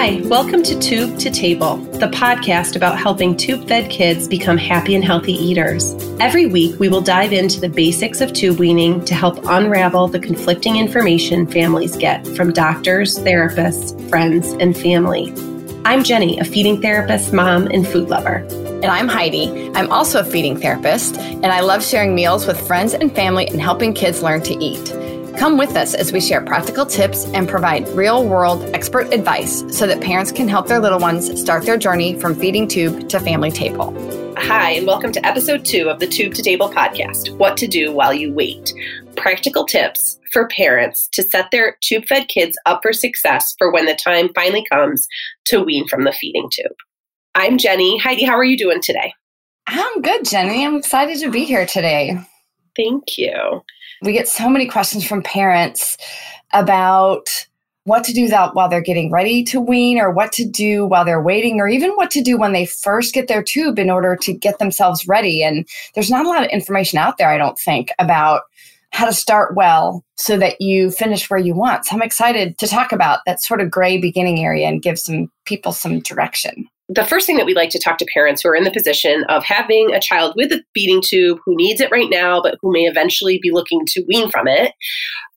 Hi, 0.00 0.18
welcome 0.24 0.62
to 0.62 0.78
Tube 0.78 1.18
to 1.18 1.28
Table, 1.28 1.76
the 1.76 2.06
podcast 2.06 2.74
about 2.74 2.98
helping 2.98 3.36
tube 3.36 3.68
fed 3.68 3.90
kids 3.90 4.26
become 4.26 4.56
happy 4.56 4.94
and 4.94 5.04
healthy 5.04 5.34
eaters. 5.34 5.92
Every 6.18 6.46
week, 6.46 6.80
we 6.80 6.88
will 6.88 7.02
dive 7.02 7.34
into 7.34 7.60
the 7.60 7.68
basics 7.68 8.22
of 8.22 8.32
tube 8.32 8.58
weaning 8.58 9.04
to 9.04 9.14
help 9.14 9.44
unravel 9.44 10.08
the 10.08 10.18
conflicting 10.18 10.76
information 10.76 11.46
families 11.46 11.98
get 11.98 12.26
from 12.28 12.50
doctors, 12.50 13.18
therapists, 13.18 14.08
friends, 14.08 14.54
and 14.54 14.74
family. 14.74 15.34
I'm 15.84 16.02
Jenny, 16.02 16.38
a 16.38 16.44
feeding 16.44 16.80
therapist, 16.80 17.34
mom, 17.34 17.66
and 17.66 17.86
food 17.86 18.08
lover. 18.08 18.36
And 18.36 18.86
I'm 18.86 19.06
Heidi. 19.06 19.70
I'm 19.74 19.92
also 19.92 20.20
a 20.20 20.24
feeding 20.24 20.58
therapist, 20.58 21.18
and 21.18 21.48
I 21.48 21.60
love 21.60 21.84
sharing 21.84 22.14
meals 22.14 22.46
with 22.46 22.58
friends 22.66 22.94
and 22.94 23.14
family 23.14 23.48
and 23.48 23.60
helping 23.60 23.92
kids 23.92 24.22
learn 24.22 24.40
to 24.44 24.54
eat. 24.64 24.94
Come 25.40 25.56
with 25.56 25.74
us 25.74 25.94
as 25.94 26.12
we 26.12 26.20
share 26.20 26.42
practical 26.42 26.84
tips 26.84 27.24
and 27.32 27.48
provide 27.48 27.88
real 27.96 28.28
world 28.28 28.62
expert 28.74 29.10
advice 29.10 29.64
so 29.74 29.86
that 29.86 30.02
parents 30.02 30.30
can 30.30 30.48
help 30.48 30.66
their 30.66 30.80
little 30.80 30.98
ones 30.98 31.40
start 31.40 31.64
their 31.64 31.78
journey 31.78 32.14
from 32.20 32.34
feeding 32.34 32.68
tube 32.68 33.08
to 33.08 33.18
family 33.18 33.50
table. 33.50 33.94
Hi, 34.36 34.72
and 34.72 34.86
welcome 34.86 35.12
to 35.12 35.26
episode 35.26 35.64
two 35.64 35.88
of 35.88 35.98
the 35.98 36.06
Tube 36.06 36.34
to 36.34 36.42
Table 36.42 36.68
podcast 36.68 37.34
What 37.38 37.56
to 37.56 37.66
Do 37.66 37.90
While 37.90 38.12
You 38.12 38.34
Wait. 38.34 38.74
Practical 39.16 39.64
tips 39.64 40.20
for 40.30 40.46
parents 40.48 41.08
to 41.12 41.22
set 41.22 41.50
their 41.50 41.78
tube 41.80 42.04
fed 42.04 42.28
kids 42.28 42.58
up 42.66 42.80
for 42.82 42.92
success 42.92 43.54
for 43.56 43.72
when 43.72 43.86
the 43.86 43.94
time 43.94 44.28
finally 44.34 44.66
comes 44.70 45.08
to 45.46 45.62
wean 45.62 45.88
from 45.88 46.04
the 46.04 46.12
feeding 46.12 46.50
tube. 46.52 46.76
I'm 47.34 47.56
Jenny. 47.56 47.96
Heidi, 47.96 48.24
how 48.24 48.34
are 48.34 48.44
you 48.44 48.58
doing 48.58 48.82
today? 48.82 49.14
I'm 49.66 50.02
good, 50.02 50.26
Jenny. 50.26 50.66
I'm 50.66 50.76
excited 50.76 51.18
to 51.20 51.30
be 51.30 51.46
here 51.46 51.64
today. 51.64 52.20
Thank 52.76 53.18
you. 53.18 53.62
We 54.02 54.12
get 54.12 54.28
so 54.28 54.48
many 54.48 54.66
questions 54.66 55.06
from 55.06 55.22
parents 55.22 55.96
about 56.52 57.28
what 57.84 58.04
to 58.04 58.12
do 58.12 58.28
while 58.52 58.68
they're 58.68 58.80
getting 58.80 59.10
ready 59.10 59.42
to 59.42 59.60
wean 59.60 59.98
or 59.98 60.10
what 60.10 60.32
to 60.32 60.44
do 60.44 60.86
while 60.86 61.04
they're 61.04 61.22
waiting 61.22 61.60
or 61.60 61.68
even 61.68 61.90
what 61.92 62.10
to 62.10 62.22
do 62.22 62.38
when 62.38 62.52
they 62.52 62.66
first 62.66 63.14
get 63.14 63.26
their 63.26 63.42
tube 63.42 63.78
in 63.78 63.90
order 63.90 64.16
to 64.16 64.32
get 64.32 64.58
themselves 64.58 65.08
ready. 65.08 65.42
And 65.42 65.66
there's 65.94 66.10
not 66.10 66.26
a 66.26 66.28
lot 66.28 66.44
of 66.44 66.50
information 66.50 66.98
out 66.98 67.18
there 67.18 67.30
i 67.30 67.38
don't 67.38 67.58
think 67.58 67.90
about 67.98 68.42
how 68.92 69.06
to 69.06 69.12
start 69.12 69.54
well 69.54 70.04
so 70.16 70.36
that 70.36 70.60
you 70.60 70.90
finish 70.90 71.30
where 71.30 71.38
you 71.38 71.54
want. 71.54 71.86
So 71.86 71.96
i'm 71.96 72.02
excited 72.02 72.58
to 72.58 72.66
talk 72.66 72.92
about 72.92 73.20
that 73.26 73.42
sort 73.42 73.60
of 73.60 73.70
gray 73.70 73.98
beginning 73.98 74.44
area 74.44 74.68
and 74.68 74.82
give 74.82 74.98
some 74.98 75.30
people 75.44 75.72
some 75.72 76.00
direction 76.00 76.68
the 76.92 77.04
first 77.04 77.24
thing 77.24 77.36
that 77.36 77.46
we 77.46 77.54
like 77.54 77.70
to 77.70 77.78
talk 77.78 77.98
to 77.98 78.06
parents 78.12 78.42
who 78.42 78.48
are 78.48 78.56
in 78.56 78.64
the 78.64 78.70
position 78.70 79.22
of 79.28 79.44
having 79.44 79.94
a 79.94 80.00
child 80.00 80.34
with 80.36 80.50
a 80.50 80.62
feeding 80.74 81.00
tube 81.00 81.38
who 81.44 81.54
needs 81.54 81.80
it 81.80 81.90
right 81.92 82.10
now, 82.10 82.42
but 82.42 82.56
who 82.60 82.72
may 82.72 82.80
eventually 82.80 83.38
be 83.40 83.52
looking 83.52 83.82
to 83.86 84.04
wean 84.08 84.28
from 84.28 84.48
it. 84.48 84.72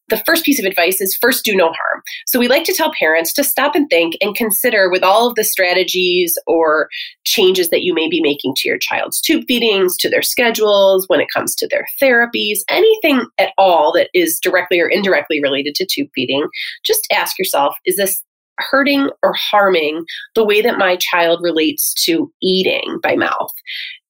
The 0.09 0.21
first 0.25 0.43
piece 0.43 0.59
of 0.59 0.65
advice 0.65 0.99
is 0.99 1.17
first 1.21 1.45
do 1.45 1.55
no 1.55 1.67
harm. 1.67 2.01
So 2.25 2.39
we 2.39 2.47
like 2.47 2.63
to 2.65 2.73
tell 2.73 2.91
parents 2.99 3.31
to 3.33 3.43
stop 3.43 3.75
and 3.75 3.87
think 3.87 4.15
and 4.19 4.35
consider 4.35 4.89
with 4.89 5.03
all 5.03 5.29
of 5.29 5.35
the 5.35 5.43
strategies 5.43 6.35
or 6.47 6.89
changes 7.23 7.69
that 7.69 7.83
you 7.83 7.93
may 7.93 8.09
be 8.09 8.21
making 8.21 8.55
to 8.57 8.67
your 8.67 8.79
child's 8.79 9.21
tube 9.21 9.45
feedings, 9.47 9.95
to 9.97 10.09
their 10.09 10.23
schedules, 10.23 11.05
when 11.07 11.21
it 11.21 11.29
comes 11.33 11.55
to 11.55 11.67
their 11.69 11.85
therapies, 12.01 12.59
anything 12.67 13.27
at 13.37 13.53
all 13.57 13.93
that 13.93 14.09
is 14.13 14.39
directly 14.41 14.81
or 14.81 14.89
indirectly 14.89 15.39
related 15.41 15.75
to 15.75 15.85
tube 15.85 16.09
feeding, 16.15 16.47
just 16.83 17.07
ask 17.11 17.37
yourself, 17.37 17.75
is 17.85 17.95
this 17.95 18.23
hurting 18.59 19.09
or 19.23 19.33
harming 19.33 20.05
the 20.35 20.45
way 20.45 20.61
that 20.61 20.77
my 20.77 20.97
child 20.97 21.39
relates 21.41 21.93
to 22.05 22.31
eating 22.41 22.99
by 23.01 23.15
mouth? 23.15 23.51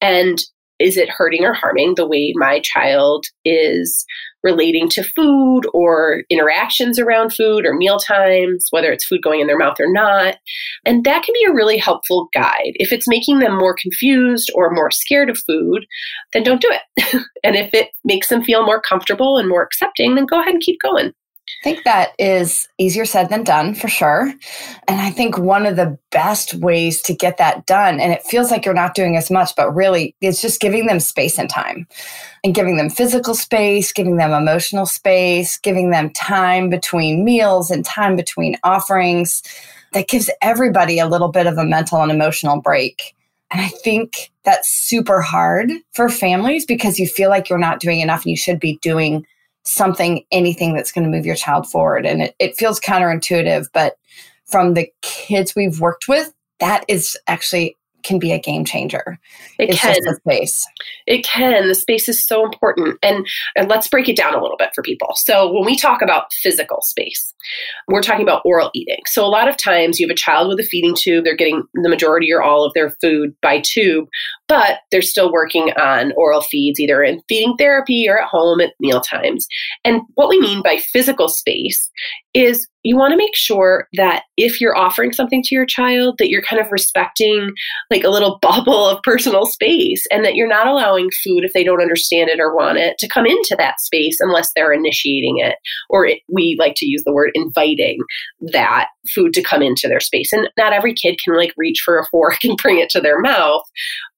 And 0.02 0.40
is 0.80 0.98
it 0.98 1.10
hurting 1.10 1.46
or 1.46 1.54
harming 1.54 1.94
the 1.96 2.08
way 2.08 2.34
my 2.36 2.60
child 2.60 3.26
is 3.46 4.06
relating 4.44 4.90
to 4.90 5.04
food 5.04 5.62
or 5.74 6.24
interactions 6.30 7.00
around 7.00 7.34
food 7.34 7.66
or 7.66 7.74
meal 7.74 8.00
times, 8.00 8.68
whether 8.72 8.92
it's 8.92 9.06
food 9.06 9.22
going 9.24 9.40
in 9.40 9.48
their 9.48 9.58
mouth 9.58 9.80
or 9.80 9.92
not? 9.92 10.38
And 10.86 11.06
that 11.06 11.24
can 11.24 11.34
be 11.34 11.46
a 11.46 11.54
really 11.54 11.78
helpful 11.78 12.28
guide. 12.34 12.74
If 12.76 12.92
it's 12.92 13.08
making 13.08 13.40
them 13.40 13.58
more 13.58 13.76
confused 13.80 14.52
or 14.56 14.72
more 14.72 14.92
scared 14.92 15.30
of 15.30 15.38
food, 15.48 15.86
then 16.34 16.44
don't 16.44 16.62
do 16.62 16.70
it. 16.72 17.26
and 17.44 17.56
if 17.56 17.74
it 17.74 17.90
makes 18.04 18.28
them 18.28 18.44
feel 18.44 18.66
more 18.66 18.82
comfortable 18.82 19.38
and 19.38 19.48
more 19.48 19.64
accepting, 19.64 20.16
then 20.16 20.26
go 20.26 20.42
ahead 20.42 20.54
and 20.54 20.62
keep 20.62 20.80
going. 20.82 21.14
I 21.62 21.64
think 21.64 21.84
that 21.86 22.10
is 22.20 22.68
easier 22.78 23.06
said 23.06 23.30
than 23.30 23.44
done 23.44 23.74
for 23.74 23.88
sure. 23.88 24.34
And 24.88 25.00
I 25.00 25.12
think 25.12 25.38
one 25.38 25.66
of 25.66 25.78
the 25.78 25.98
best 26.12 26.56
ways 26.56 27.02
to 27.04 27.14
get 27.14 27.38
that 27.38 27.66
done, 27.66 28.00
and 28.02 28.12
it 28.12 28.24
feels 28.24 28.52
like 28.52 28.66
you're 28.66 28.74
not 28.74 28.96
doing 28.96 29.16
as 29.16 29.32
much, 29.32 29.56
but 29.56 29.74
really 29.74 30.16
it's 30.20 30.42
just 30.42 30.60
giving 30.60 30.88
them 30.88 31.00
space 31.00 31.40
and 31.40 31.50
time 31.50 31.88
and 32.44 32.54
giving 32.54 32.76
them 32.76 32.90
physical 32.90 33.34
space, 33.34 33.94
giving 33.94 34.18
them 34.18 34.32
emotional 34.32 34.86
space, 34.86 35.58
giving 35.58 35.92
them 35.92 36.10
time 36.12 36.70
between 36.70 37.24
meals 37.24 37.72
and 37.72 37.86
time 37.86 38.16
between 38.18 38.58
offerings. 38.64 39.42
That 39.94 40.08
gives 40.08 40.30
everybody 40.42 40.98
a 40.98 41.08
little 41.08 41.30
bit 41.30 41.46
of 41.46 41.58
a 41.58 41.64
mental 41.64 42.02
and 42.02 42.12
emotional 42.12 42.60
break. 42.60 43.16
And 43.52 43.62
I 43.62 43.68
think 43.68 44.32
that's 44.44 44.68
super 44.68 45.22
hard 45.22 45.72
for 45.92 46.10
families 46.10 46.66
because 46.66 46.98
you 46.98 47.08
feel 47.08 47.30
like 47.30 47.48
you're 47.48 47.60
not 47.60 47.80
doing 47.80 48.00
enough 48.00 48.24
and 48.26 48.32
you 48.32 48.38
should 48.38 48.60
be 48.60 48.80
doing 48.82 49.26
something, 49.64 50.24
anything 50.32 50.74
that's 50.74 50.92
going 50.92 51.04
to 51.04 51.10
move 51.10 51.26
your 51.26 51.36
child 51.36 51.70
forward. 51.70 52.06
And 52.06 52.22
it, 52.22 52.36
it 52.40 52.58
feels 52.58 52.80
counterintuitive, 52.80 53.68
but 53.74 53.98
from 54.46 54.74
the 54.74 54.92
kids 55.02 55.56
we've 55.56 55.80
worked 55.80 56.08
with, 56.08 56.34
that 56.60 56.86
is 56.88 57.18
actually 57.28 57.78
can 58.04 58.20
be 58.20 58.32
a 58.32 58.40
game 58.40 58.66
changer. 58.66 59.20
It 59.60 59.70
it's 59.70 59.80
can. 59.80 59.96
the 60.04 60.16
space. 60.16 60.68
It 61.08 61.24
can. 61.26 61.68
The 61.68 61.76
space 61.76 62.08
is 62.10 62.26
so 62.26 62.44
important. 62.44 62.98
And, 63.02 63.28
and 63.56 63.70
let's 63.70 63.88
break 63.88 64.10
it 64.10 64.16
down 64.16 64.34
a 64.34 64.42
little 64.42 64.58
bit 64.58 64.70
for 64.76 64.82
people. 64.82 65.14
So 65.16 65.52
when 65.52 65.66
we 65.66 65.76
talk 65.76 66.02
about 66.02 66.32
physical 66.34 66.82
space, 66.82 67.34
we're 67.88 68.02
talking 68.02 68.24
about 68.24 68.42
oral 68.46 68.72
eating. 68.74 69.02
So 69.06 69.26
a 69.26 69.28
lot 69.28 69.48
of 69.48 69.58
times 69.58 70.00
you 70.00 70.08
have 70.08 70.14
a 70.14 70.18
child 70.18 70.50
with 70.50 70.60
a 70.60 70.64
feeding 70.64 70.96
tube, 70.96 71.24
they're 71.24 71.36
getting 71.36 71.64
the 71.74 71.90
majority 71.90 72.32
or 72.32 72.42
all 72.42 72.66
of 72.66 72.74
their 72.74 72.92
food 73.02 73.36
by 73.42 73.62
tube, 73.62 74.08
but 74.48 74.80
they're 74.92 75.02
still 75.02 75.32
working 75.32 75.72
on 75.74 76.14
oral 76.16 76.42
feeds 76.42 76.80
either 76.80 77.04
in 77.04 77.22
feeding 77.28 77.56
therapy 77.58 78.08
or 78.08 78.20
at 78.20 78.28
home 78.28 78.62
at 78.62 78.74
meal 78.80 79.02
times. 79.02 79.48
And 79.84 80.02
what 80.16 80.30
we 80.30 80.40
mean 80.40 80.62
by 80.62 80.78
physical 80.92 81.28
space 81.28 81.90
is 82.34 82.68
you 82.84 82.98
want 82.98 83.12
to 83.12 83.18
make 83.18 83.36
sure 83.36 83.88
that 83.94 84.24
if 84.38 84.60
you're 84.60 84.78
offering 84.78 85.14
something 85.14 85.42
to 85.44 85.56
your 85.56 85.66
child 85.66 86.16
that 86.18 86.30
you're 86.30 86.42
kind 86.42 86.62
of 86.62 86.72
respecting 86.72 87.54
like 87.90 88.04
a 88.04 88.10
little 88.10 88.40
bubble 88.42 88.88
of 88.88 89.02
personal 89.04 89.46
space 89.46 90.04
and 90.12 90.26
that 90.26 90.36
you're 90.36 90.48
not 90.48 90.68
allowing 90.68 91.10
food 91.24 91.44
if 91.44 91.54
they 91.54 91.64
don't 91.64 91.82
understand 91.82 92.30
it 92.30 92.40
or 92.40 92.56
want 92.56 92.78
it 92.78 92.98
to 92.98 93.08
come 93.08 93.26
into 93.26 93.56
that 93.58 93.80
space 93.80 94.18
unless 94.20 94.52
they're 94.56 94.74
initiating 94.74 95.38
it. 95.38 95.56
Or 95.90 96.06
it, 96.06 96.20
we 96.28 96.58
like 96.60 96.74
to 96.78 96.86
use 96.86 97.04
the 97.06 97.14
word 97.14 97.32
inviting 97.34 98.00
that 98.52 98.88
food 99.14 99.34
to 99.34 99.44
come 99.44 99.62
into 99.62 99.88
their 99.88 100.00
space. 100.00 100.34
And 100.34 100.50
not 100.58 100.74
every 100.74 100.94
kid 100.94 101.20
can 101.24 101.36
like 101.36 101.54
reach 101.56 101.82
for 101.84 102.00
a 102.00 102.06
fork 102.12 102.44
and 102.44 102.58
bring 102.58 102.80
it 102.80 102.90
to 102.92 103.02
their 103.02 103.20
mouth 103.20 103.64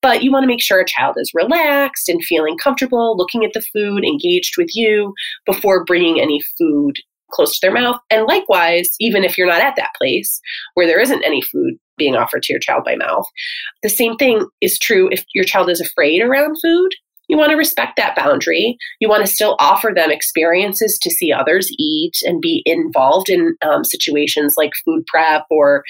but 0.01 0.21
you 0.21 0.31
want 0.31 0.43
to 0.43 0.47
make 0.47 0.61
sure 0.61 0.79
a 0.79 0.85
child 0.85 1.15
is 1.17 1.31
relaxed 1.33 2.09
and 2.09 2.23
feeling 2.23 2.55
comfortable 2.59 3.17
looking 3.17 3.43
at 3.43 3.53
the 3.53 3.65
food 3.73 4.03
engaged 4.05 4.53
with 4.55 4.69
you 4.75 5.13
before 5.47 5.83
bringing 5.83 6.21
any 6.21 6.39
food 6.59 6.93
close 7.31 7.53
to 7.53 7.59
their 7.61 7.73
mouth. 7.73 7.97
And 8.09 8.25
likewise, 8.27 8.89
even 8.99 9.23
if 9.23 9.37
you're 9.37 9.47
not 9.47 9.61
at 9.61 9.75
that 9.75 9.91
place 9.97 10.39
where 10.73 10.87
there 10.87 10.99
isn't 10.99 11.23
any 11.23 11.41
food 11.41 11.75
being 11.97 12.15
offered 12.15 12.43
to 12.43 12.53
your 12.53 12.59
child 12.59 12.83
by 12.85 12.95
mouth, 12.95 13.25
the 13.83 13.89
same 13.89 14.15
thing 14.17 14.47
is 14.61 14.79
true 14.79 15.09
if 15.11 15.23
your 15.33 15.45
child 15.45 15.69
is 15.69 15.81
afraid 15.81 16.21
around 16.21 16.57
food. 16.61 16.91
You 17.27 17.37
want 17.37 17.49
to 17.49 17.57
respect 17.57 17.97
that 17.97 18.15
boundary. 18.15 18.77
You 18.99 19.09
want 19.09 19.25
to 19.25 19.31
still 19.31 19.55
offer 19.59 19.91
them 19.95 20.11
experiences 20.11 20.99
to 21.01 21.09
see 21.09 21.31
others 21.31 21.71
eat 21.79 22.13
and 22.23 22.39
be 22.39 22.61
involved 22.67 23.29
in 23.29 23.55
um, 23.67 23.83
situations 23.83 24.53
like 24.57 24.73
food 24.83 25.05
prep 25.07 25.45
or 25.49 25.83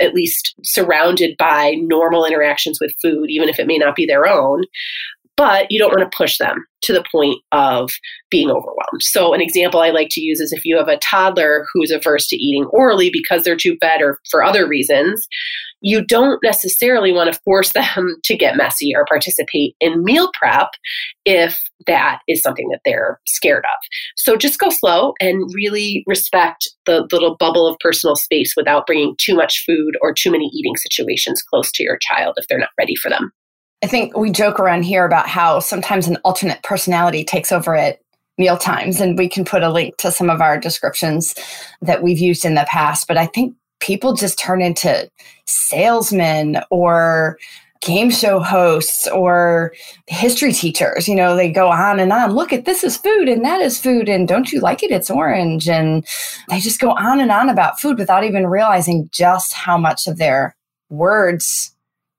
at 0.00 0.12
least 0.12 0.54
surrounded 0.62 1.36
by 1.38 1.76
normal 1.78 2.26
interactions 2.26 2.78
with 2.78 2.92
food, 3.00 3.30
even 3.30 3.48
if 3.48 3.58
it 3.58 3.66
may 3.66 3.78
not 3.78 3.96
be 3.96 4.04
their 4.04 4.26
own 4.26 4.64
but 5.36 5.70
you 5.70 5.78
don't 5.78 5.90
want 5.90 6.10
to 6.10 6.16
push 6.16 6.38
them 6.38 6.64
to 6.82 6.92
the 6.92 7.04
point 7.10 7.38
of 7.52 7.90
being 8.30 8.50
overwhelmed. 8.50 9.00
So, 9.00 9.32
an 9.32 9.40
example 9.40 9.80
I 9.80 9.90
like 9.90 10.08
to 10.12 10.20
use 10.20 10.40
is 10.40 10.52
if 10.52 10.64
you 10.64 10.76
have 10.76 10.88
a 10.88 10.98
toddler 10.98 11.66
who's 11.72 11.90
averse 11.90 12.26
to 12.28 12.36
eating 12.36 12.66
orally 12.66 13.10
because 13.10 13.42
they're 13.42 13.56
tube 13.56 13.78
fed 13.80 14.02
or 14.02 14.18
for 14.30 14.44
other 14.44 14.68
reasons, 14.68 15.26
you 15.80 16.04
don't 16.04 16.38
necessarily 16.42 17.12
want 17.12 17.32
to 17.32 17.40
force 17.40 17.72
them 17.74 18.16
to 18.24 18.36
get 18.36 18.56
messy 18.56 18.92
or 18.94 19.04
participate 19.06 19.74
in 19.80 20.04
meal 20.04 20.30
prep 20.34 20.68
if 21.24 21.58
that 21.86 22.20
is 22.28 22.42
something 22.42 22.68
that 22.68 22.80
they're 22.84 23.18
scared 23.26 23.64
of. 23.64 23.86
So, 24.16 24.36
just 24.36 24.58
go 24.58 24.68
slow 24.70 25.14
and 25.20 25.50
really 25.54 26.04
respect 26.06 26.68
the 26.84 27.06
little 27.10 27.36
bubble 27.36 27.66
of 27.66 27.78
personal 27.80 28.16
space 28.16 28.54
without 28.56 28.86
bringing 28.86 29.14
too 29.18 29.34
much 29.34 29.64
food 29.64 29.96
or 30.02 30.12
too 30.12 30.30
many 30.30 30.50
eating 30.52 30.76
situations 30.76 31.42
close 31.42 31.72
to 31.72 31.82
your 31.82 31.98
child 31.98 32.34
if 32.36 32.46
they're 32.48 32.58
not 32.58 32.70
ready 32.78 32.96
for 32.96 33.08
them. 33.08 33.32
I 33.82 33.88
think 33.88 34.16
we 34.16 34.30
joke 34.30 34.60
around 34.60 34.84
here 34.84 35.04
about 35.04 35.28
how 35.28 35.58
sometimes 35.58 36.06
an 36.06 36.16
alternate 36.24 36.62
personality 36.62 37.24
takes 37.24 37.50
over 37.50 37.74
at 37.74 37.98
meal 38.38 38.56
times, 38.56 39.00
and 39.00 39.18
we 39.18 39.28
can 39.28 39.44
put 39.44 39.62
a 39.62 39.70
link 39.70 39.96
to 39.98 40.12
some 40.12 40.30
of 40.30 40.40
our 40.40 40.58
descriptions 40.58 41.34
that 41.82 42.02
we've 42.02 42.18
used 42.18 42.44
in 42.44 42.54
the 42.54 42.66
past. 42.68 43.08
But 43.08 43.18
I 43.18 43.26
think 43.26 43.54
people 43.80 44.14
just 44.14 44.38
turn 44.38 44.62
into 44.62 45.10
salesmen 45.46 46.62
or 46.70 47.38
game 47.80 48.10
show 48.10 48.38
hosts 48.38 49.08
or 49.08 49.72
history 50.06 50.52
teachers. 50.52 51.08
You 51.08 51.16
know, 51.16 51.34
they 51.34 51.50
go 51.50 51.68
on 51.68 51.98
and 51.98 52.12
on. 52.12 52.32
Look 52.32 52.52
at 52.52 52.64
this 52.64 52.84
is 52.84 52.96
food 52.96 53.28
and 53.28 53.44
that 53.44 53.60
is 53.60 53.80
food. 53.80 54.08
And 54.08 54.28
don't 54.28 54.52
you 54.52 54.60
like 54.60 54.84
it? 54.84 54.92
It's 54.92 55.10
orange. 55.10 55.68
And 55.68 56.06
they 56.48 56.60
just 56.60 56.80
go 56.80 56.92
on 56.92 57.18
and 57.18 57.32
on 57.32 57.48
about 57.48 57.80
food 57.80 57.98
without 57.98 58.22
even 58.22 58.46
realizing 58.46 59.08
just 59.12 59.52
how 59.52 59.76
much 59.76 60.06
of 60.06 60.18
their 60.18 60.54
words 60.90 61.74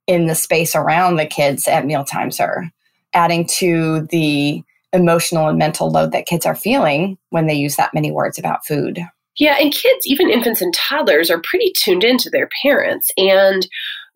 in 0.08 0.28
the 0.28 0.36
space 0.36 0.76
around 0.76 1.16
the 1.16 1.26
kids 1.26 1.68
at 1.68 1.86
meal 1.86 2.04
times 2.04 2.40
are 2.40 2.70
adding 3.14 3.46
to 3.46 4.02
the 4.12 4.64
emotional 4.92 5.48
and 5.48 5.58
mental 5.58 5.92
load 5.92 6.12
that 6.12 6.26
kids 6.26 6.46
are 6.46 6.56
feeling 6.56 7.18
when 7.30 7.48
they 7.48 7.54
use 7.54 7.76
that 7.76 7.94
many 7.94 8.12
words 8.12 8.38
about 8.38 8.66
food. 8.66 9.00
Yeah, 9.38 9.58
and 9.60 9.74
kids, 9.74 10.06
even 10.06 10.30
infants 10.30 10.62
and 10.62 10.74
toddlers, 10.74 11.32
are 11.32 11.42
pretty 11.42 11.72
tuned 11.76 12.04
into 12.04 12.30
their 12.30 12.50
parents. 12.62 13.10
And 13.18 13.68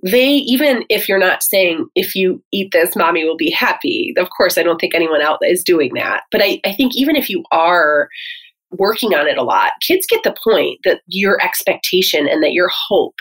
they, 0.04 0.30
even 0.30 0.84
if 0.90 1.10
you're 1.10 1.18
not 1.18 1.42
saying, 1.42 1.88
if 1.96 2.16
you 2.16 2.44
eat 2.52 2.72
this, 2.72 2.96
mommy 2.96 3.26
will 3.26 3.38
be 3.38 3.50
happy, 3.50 4.14
of 4.18 4.30
course, 4.36 4.58
I 4.58 4.64
don't 4.64 4.80
think 4.80 4.94
anyone 4.94 5.22
out 5.22 5.40
is 5.42 5.64
doing 5.64 5.94
that. 5.96 6.24
But 6.32 6.42
I, 6.44 6.62
I 6.64 6.74
think 6.74 6.96
even 6.96 7.16
if 7.16 7.30
you 7.30 7.44
are 7.52 8.10
working 8.72 9.14
on 9.14 9.28
it 9.28 9.38
a 9.38 9.44
lot, 9.44 9.74
kids 9.86 10.06
get 10.10 10.24
the 10.24 10.36
point 10.44 10.80
that 10.84 11.02
your 11.08 11.42
expectation 11.42 12.28
and 12.28 12.44
that 12.44 12.54
your 12.54 12.70
hope 12.90 13.16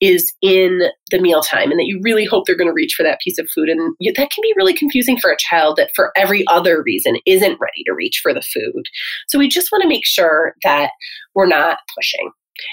is 0.00 0.32
in 0.42 0.82
the 1.10 1.20
mealtime 1.20 1.70
and 1.70 1.78
that 1.78 1.86
you 1.86 2.00
really 2.02 2.24
hope 2.24 2.44
they're 2.46 2.56
going 2.56 2.68
to 2.68 2.74
reach 2.74 2.94
for 2.96 3.02
that 3.02 3.20
piece 3.20 3.38
of 3.38 3.48
food. 3.54 3.68
And 3.68 3.94
that 4.00 4.30
can 4.30 4.42
be 4.42 4.54
really 4.56 4.74
confusing 4.74 5.18
for 5.18 5.30
a 5.30 5.36
child 5.38 5.76
that, 5.76 5.90
for 5.94 6.12
every 6.16 6.44
other 6.48 6.82
reason, 6.84 7.16
isn't 7.26 7.58
ready 7.60 7.82
to 7.86 7.94
reach 7.94 8.20
for 8.22 8.32
the 8.32 8.42
food. 8.42 8.84
So 9.28 9.38
we 9.38 9.48
just 9.48 9.70
want 9.70 9.82
to 9.82 9.88
make 9.88 10.06
sure 10.06 10.54
that 10.62 10.90
we're 11.34 11.46
not 11.46 11.78
pushing. 11.96 12.30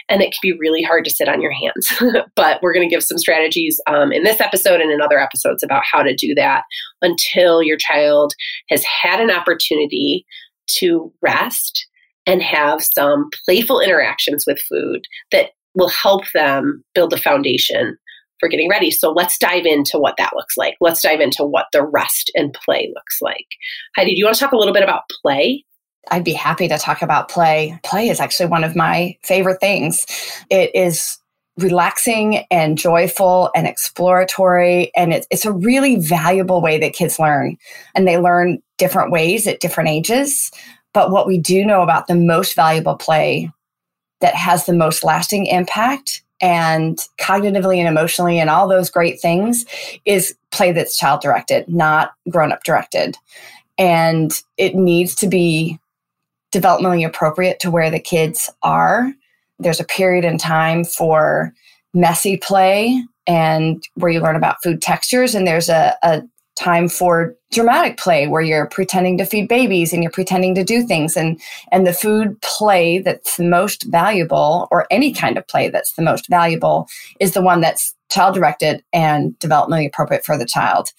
And 0.08 0.22
it 0.22 0.32
can 0.32 0.40
be 0.42 0.58
really 0.58 0.82
hard 0.82 1.04
to 1.04 1.12
sit 1.12 1.28
on 1.28 1.42
your 1.42 1.52
hands. 1.52 2.02
but 2.38 2.62
we're 2.62 2.74
going 2.74 2.88
to 2.88 2.94
give 2.94 3.04
some 3.04 3.18
strategies 3.18 3.82
um, 3.88 4.14
in 4.14 4.24
this 4.24 4.40
episode 4.40 4.80
and 4.80 4.92
in 4.92 5.02
other 5.02 5.20
episodes 5.20 5.62
about 5.62 5.84
how 5.90 6.02
to 6.02 6.16
do 6.16 6.34
that 6.36 6.64
until 7.02 7.62
your 7.62 7.78
child 7.78 8.34
has 8.70 8.84
had 8.86 9.20
an 9.20 9.30
opportunity 9.30 10.26
to 10.68 11.12
rest 11.22 11.86
and 12.26 12.42
have 12.42 12.84
some 12.96 13.30
playful 13.46 13.80
interactions 13.80 14.46
with 14.48 14.60
food 14.60 15.06
that 15.32 15.52
will 15.76 15.90
help 15.90 16.24
them 16.34 16.84
build 16.94 17.14
a 17.14 17.18
foundation 17.18 17.98
for 18.40 18.50
getting 18.50 18.70
ready. 18.70 18.92
So 18.92 19.12
let's 19.12 19.38
dive 19.38 19.66
into 19.66 19.98
what 19.98 20.16
that 20.18 20.34
looks 20.36 20.58
like. 20.58 20.76
Let's 20.82 21.02
dive 21.02 21.22
into 21.22 21.46
what 21.46 21.68
the 21.72 21.84
rest 21.84 22.32
and 22.36 22.54
play 22.54 22.92
looks 22.94 23.20
like. 23.22 23.48
Heidi, 23.96 24.12
do 24.12 24.20
you 24.20 24.26
want 24.26 24.36
to 24.36 24.40
talk 24.42 24.52
a 24.52 24.58
little 24.58 24.74
bit 24.74 24.84
about 24.84 25.04
play? 25.22 25.64
I'd 26.12 26.26
be 26.26 26.34
happy 26.34 26.68
to 26.68 26.78
talk 26.78 27.02
about 27.02 27.30
play. 27.30 27.80
Play 27.84 28.10
is 28.10 28.20
actually 28.20 28.48
one 28.48 28.64
of 28.64 28.76
my 28.76 29.18
favorite 29.24 29.62
things. 29.62 30.06
It 30.50 30.76
is 30.76 31.18
relaxing 31.58 32.46
and 32.52 32.78
joyful 32.78 33.50
and 33.56 33.68
exploratory. 33.68 34.92
And 34.96 35.14
it's, 35.14 35.28
it's 35.30 35.46
a 35.46 35.54
really 35.54 35.98
valuable 35.98 36.62
way 36.62 36.80
that 36.80 36.94
kids 36.94 37.20
learn. 37.20 37.58
And 37.96 38.08
they 38.08 38.18
learn 38.18 38.62
different 38.78 39.12
ways 39.12 39.48
at 39.48 39.60
different 39.60 39.90
ages. 39.90 40.52
But 40.94 41.12
what 41.12 41.28
we 41.28 41.38
do 41.38 41.66
know 41.66 41.82
about 41.82 42.08
the 42.08 42.16
most 42.16 42.56
valuable 42.56 42.96
play 42.96 43.52
that 44.22 44.36
has 44.36 44.66
the 44.66 44.74
most 44.74 45.04
lasting 45.04 45.48
impact 45.48 46.24
and 46.40 47.00
cognitively 47.20 47.78
and 47.78 47.88
emotionally 47.88 48.40
and 48.40 48.50
all 48.50 48.68
those 48.68 48.90
great 48.90 49.20
things 49.20 49.66
is 50.06 50.36
play 50.52 50.72
that's 50.72 50.98
child 50.98 51.22
directed, 51.22 51.68
not 51.68 52.12
grown 52.30 52.52
up 52.52 52.64
directed. 52.64 53.18
And 53.78 54.32
it 54.58 54.76
needs 54.76 55.16
to 55.16 55.28
be 55.28 55.80
developmentally 56.54 57.06
appropriate 57.06 57.60
to 57.62 57.72
where 57.72 57.90
the 57.90 58.00
kids 58.00 58.50
are. 58.62 59.12
There's 59.60 59.80
a 59.80 59.86
period 59.86 60.26
in 60.26 60.38
time 60.38 60.84
for 60.84 61.54
messy 61.94 62.38
play 62.38 63.04
and 63.26 63.84
where 63.96 64.12
you 64.12 64.20
learn 64.20 64.36
about 64.36 64.62
food 64.62 64.82
textures, 64.82 65.34
and 65.34 65.48
there's 65.48 65.70
a, 65.70 65.96
a 66.04 66.22
time 66.56 66.88
for 66.88 67.36
dramatic 67.52 67.98
play 67.98 68.28
where 68.28 68.42
you're 68.42 68.68
pretending 68.68 69.18
to 69.18 69.26
feed 69.26 69.48
babies 69.48 69.94
and 69.94 70.04
you're 70.04 70.12
pretending 70.12 70.54
to 70.56 70.64
do 70.64 70.86
things 70.86 71.16
and 71.18 71.40
and 71.72 71.86
the 71.86 71.94
food 71.94 72.40
play 72.42 73.00
that's 73.00 73.38
the 73.38 73.44
most 73.44 73.84
valuable 73.84 74.68
or 74.72 74.86
any 74.92 75.14
kind 75.14 75.38
of 75.38 75.48
play 75.48 75.70
that's 75.70 75.94
the 75.94 76.02
most 76.02 76.30
valuable 76.30 76.88
is 77.20 77.34
the 77.34 77.42
one 77.42 77.62
that's 77.62 77.96
child 78.14 78.36
directed 78.36 78.84
and 78.94 79.38
developmentally 79.40 79.88
appropriate 79.88 80.24
for 80.24 80.38
the 80.38 80.46
child. 80.46 80.92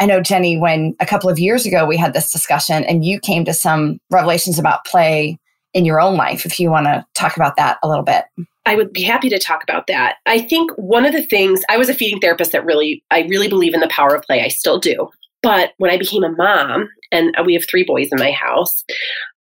I 0.00 0.06
know 0.06 0.20
Jenny 0.20 0.58
when 0.58 0.96
a 0.98 1.06
couple 1.06 1.30
of 1.30 1.38
years 1.38 1.64
ago 1.64 1.86
we 1.86 1.96
had 1.96 2.12
this 2.12 2.32
discussion 2.32 2.84
and 2.84 3.04
you 3.04 3.20
came 3.20 3.44
to 3.44 3.54
some 3.54 4.00
revelations 4.10 4.58
about 4.58 4.84
play 4.84 5.38
in 5.76 5.84
your 5.84 6.00
own 6.00 6.16
life 6.16 6.46
if 6.46 6.58
you 6.58 6.70
want 6.70 6.86
to 6.86 7.04
talk 7.12 7.36
about 7.36 7.54
that 7.56 7.76
a 7.82 7.88
little 7.88 8.02
bit. 8.02 8.24
I 8.64 8.74
would 8.74 8.94
be 8.94 9.02
happy 9.02 9.28
to 9.28 9.38
talk 9.38 9.62
about 9.62 9.86
that. 9.88 10.16
I 10.24 10.40
think 10.40 10.70
one 10.76 11.04
of 11.04 11.12
the 11.12 11.22
things 11.22 11.62
I 11.68 11.76
was 11.76 11.90
a 11.90 11.94
feeding 11.94 12.18
therapist 12.18 12.52
that 12.52 12.64
really 12.64 13.04
I 13.10 13.26
really 13.28 13.46
believe 13.46 13.74
in 13.74 13.80
the 13.80 13.88
power 13.88 14.14
of 14.14 14.22
play. 14.22 14.42
I 14.42 14.48
still 14.48 14.78
do. 14.78 15.10
But 15.42 15.74
when 15.76 15.90
I 15.90 15.98
became 15.98 16.24
a 16.24 16.32
mom 16.32 16.88
and 17.12 17.36
we 17.44 17.52
have 17.52 17.64
three 17.68 17.84
boys 17.84 18.08
in 18.10 18.18
my 18.18 18.30
house, 18.30 18.82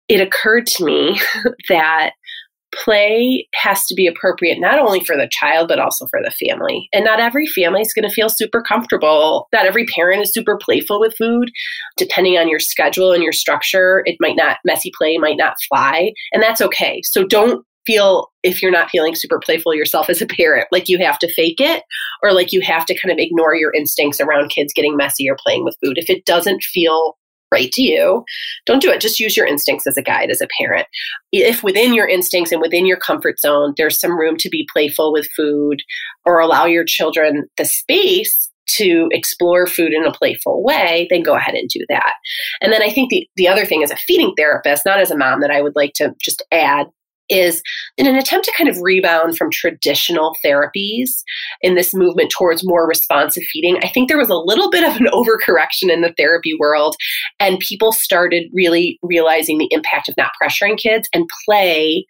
it 0.10 0.20
occurred 0.20 0.68
to 0.68 0.86
me 0.86 1.20
that 1.70 2.12
play 2.74 3.48
has 3.56 3.86
to 3.86 3.96
be 3.96 4.08
appropriate 4.08 4.60
not 4.60 4.80
only 4.80 5.04
for 5.04 5.16
the 5.16 5.30
child 5.31 5.68
but 5.68 5.80
also 5.80 6.08
for 6.08 6.19
the 6.24 6.31
family. 6.31 6.88
And 6.94 7.06
not 7.06 7.19
every 7.19 7.48
family 7.48 7.81
is 7.81 7.94
going 7.94 8.08
to 8.08 8.14
feel 8.14 8.30
super 8.30 8.62
comfortable. 8.62 9.48
Not 9.54 9.66
every 9.66 9.86
parent 9.86 10.22
is 10.22 10.34
super 10.34 10.58
playful 10.58 11.00
with 11.00 11.16
food. 11.18 11.50
Depending 11.98 12.38
on 12.38 12.50
your 12.50 12.60
schedule 12.60 13.12
and 13.12 13.24
your 13.24 13.31
structure 13.31 14.04
it 14.06 14.18
might 14.19 14.36
not 14.36 14.58
messy 14.66 14.92
play 14.98 15.18
might 15.18 15.38
not 15.38 15.56
fly 15.68 16.12
and 16.34 16.44
that's 16.44 16.62
okay. 16.62 17.02
So 17.04 17.25
don't 17.25 17.66
feel 17.86 18.28
if 18.44 18.62
you're 18.62 18.69
not 18.69 18.90
feeling 18.90 19.16
super 19.16 19.40
playful 19.40 19.74
yourself 19.74 20.10
as 20.10 20.22
a 20.22 20.25
parent 20.25 20.68
like 20.74 20.90
you 20.90 21.00
have 21.00 21.18
to 21.18 21.34
fake 21.34 21.62
it 21.62 21.84
or 22.22 22.34
like 22.34 22.52
you 22.52 22.60
have 22.60 22.86
to 22.86 23.00
kind 23.00 23.14
of 23.14 23.18
ignore 23.18 23.56
your 23.56 23.74
instincts 23.74 24.19
around 24.19 24.50
kids 24.50 24.74
getting 24.74 24.98
messy 24.98 25.30
or 25.30 25.38
playing 25.42 25.64
with 25.64 25.78
food. 25.84 25.98
If 25.98 26.10
it 26.10 26.25
doesn't 26.25 26.64
feel 26.64 27.16
right 27.52 27.72
to 27.72 27.82
you. 27.82 28.24
Don't 28.66 28.82
do 28.82 28.92
it. 28.92 29.02
Just 29.02 29.20
use 29.20 29.38
your 29.38 29.46
instincts 29.46 29.88
as 29.88 29.98
a 29.98 30.02
guide 30.02 30.30
as 30.30 30.42
a 30.42 30.48
parent. 30.60 30.88
If 31.32 31.64
within 31.64 31.94
your 31.94 32.08
instincts 32.08 32.52
and 32.52 32.62
within 32.62 32.86
your 32.86 32.98
comfort 32.98 33.40
zone 33.40 33.74
there's 33.78 34.00
some 34.00 34.18
room 34.18 34.38
to 34.38 34.50
be 34.50 34.68
playful 34.72 35.14
with 35.14 35.28
food 35.36 35.82
or 36.26 36.40
allow 36.40 36.66
your 36.66 36.84
children 36.84 37.48
the 37.58 37.66
space 37.66 38.50
to 38.68 39.08
explore 39.12 39.66
food 39.66 39.94
in 39.94 40.06
a 40.06 40.12
playful 40.12 40.64
way, 40.64 41.08
then 41.10 41.24
go 41.24 41.36
ahead 41.36 41.56
and 41.56 41.70
do 41.70 41.86
that. 41.90 42.16
And 42.62 42.74
then 42.74 42.84
I 42.84 42.90
think 42.90 43.10
the, 43.10 43.28
the 43.38 43.48
other 43.48 43.66
thing 43.66 43.82
as 43.82 43.92
a 43.92 43.96
feeding 43.96 44.34
therapist, 44.38 44.86
not 44.86 45.00
as 45.00 45.10
a 45.10 45.18
mom, 45.18 45.40
that 45.42 45.52
I 45.52 45.62
would 45.62 45.76
like 45.76 45.94
to 45.96 46.14
just 46.22 46.44
add 46.52 46.88
is 47.30 47.62
in 47.98 48.08
an 48.08 48.16
attempt 48.16 48.46
to 48.46 48.54
kind 48.58 48.70
of 48.70 48.78
rebound 48.82 49.38
from 49.38 49.52
traditional 49.52 50.36
therapies 50.44 51.24
in 51.62 51.76
this 51.76 51.94
movement 51.94 52.32
towards 52.32 52.66
more 52.66 52.88
responsive 52.88 53.44
feeding. 53.52 53.78
I 53.84 53.90
think 53.90 54.08
there 54.08 54.18
was 54.18 54.30
a 54.30 54.36
little 54.36 54.70
bit 54.70 54.84
of 54.84 54.96
an 54.98 55.08
overcorrection 55.14 55.92
in 55.92 56.02
the 56.02 56.14
therapy 56.18 56.56
world, 56.60 56.96
and 57.40 57.60
people 57.60 57.92
started 57.92 58.50
really 58.54 59.00
realizing 59.02 59.58
the 59.58 59.70
impact 59.72 60.10
of 60.10 60.16
not 60.18 60.32
pressuring 60.42 60.78
kids 60.78 61.10
and 61.14 61.30
play 61.46 62.06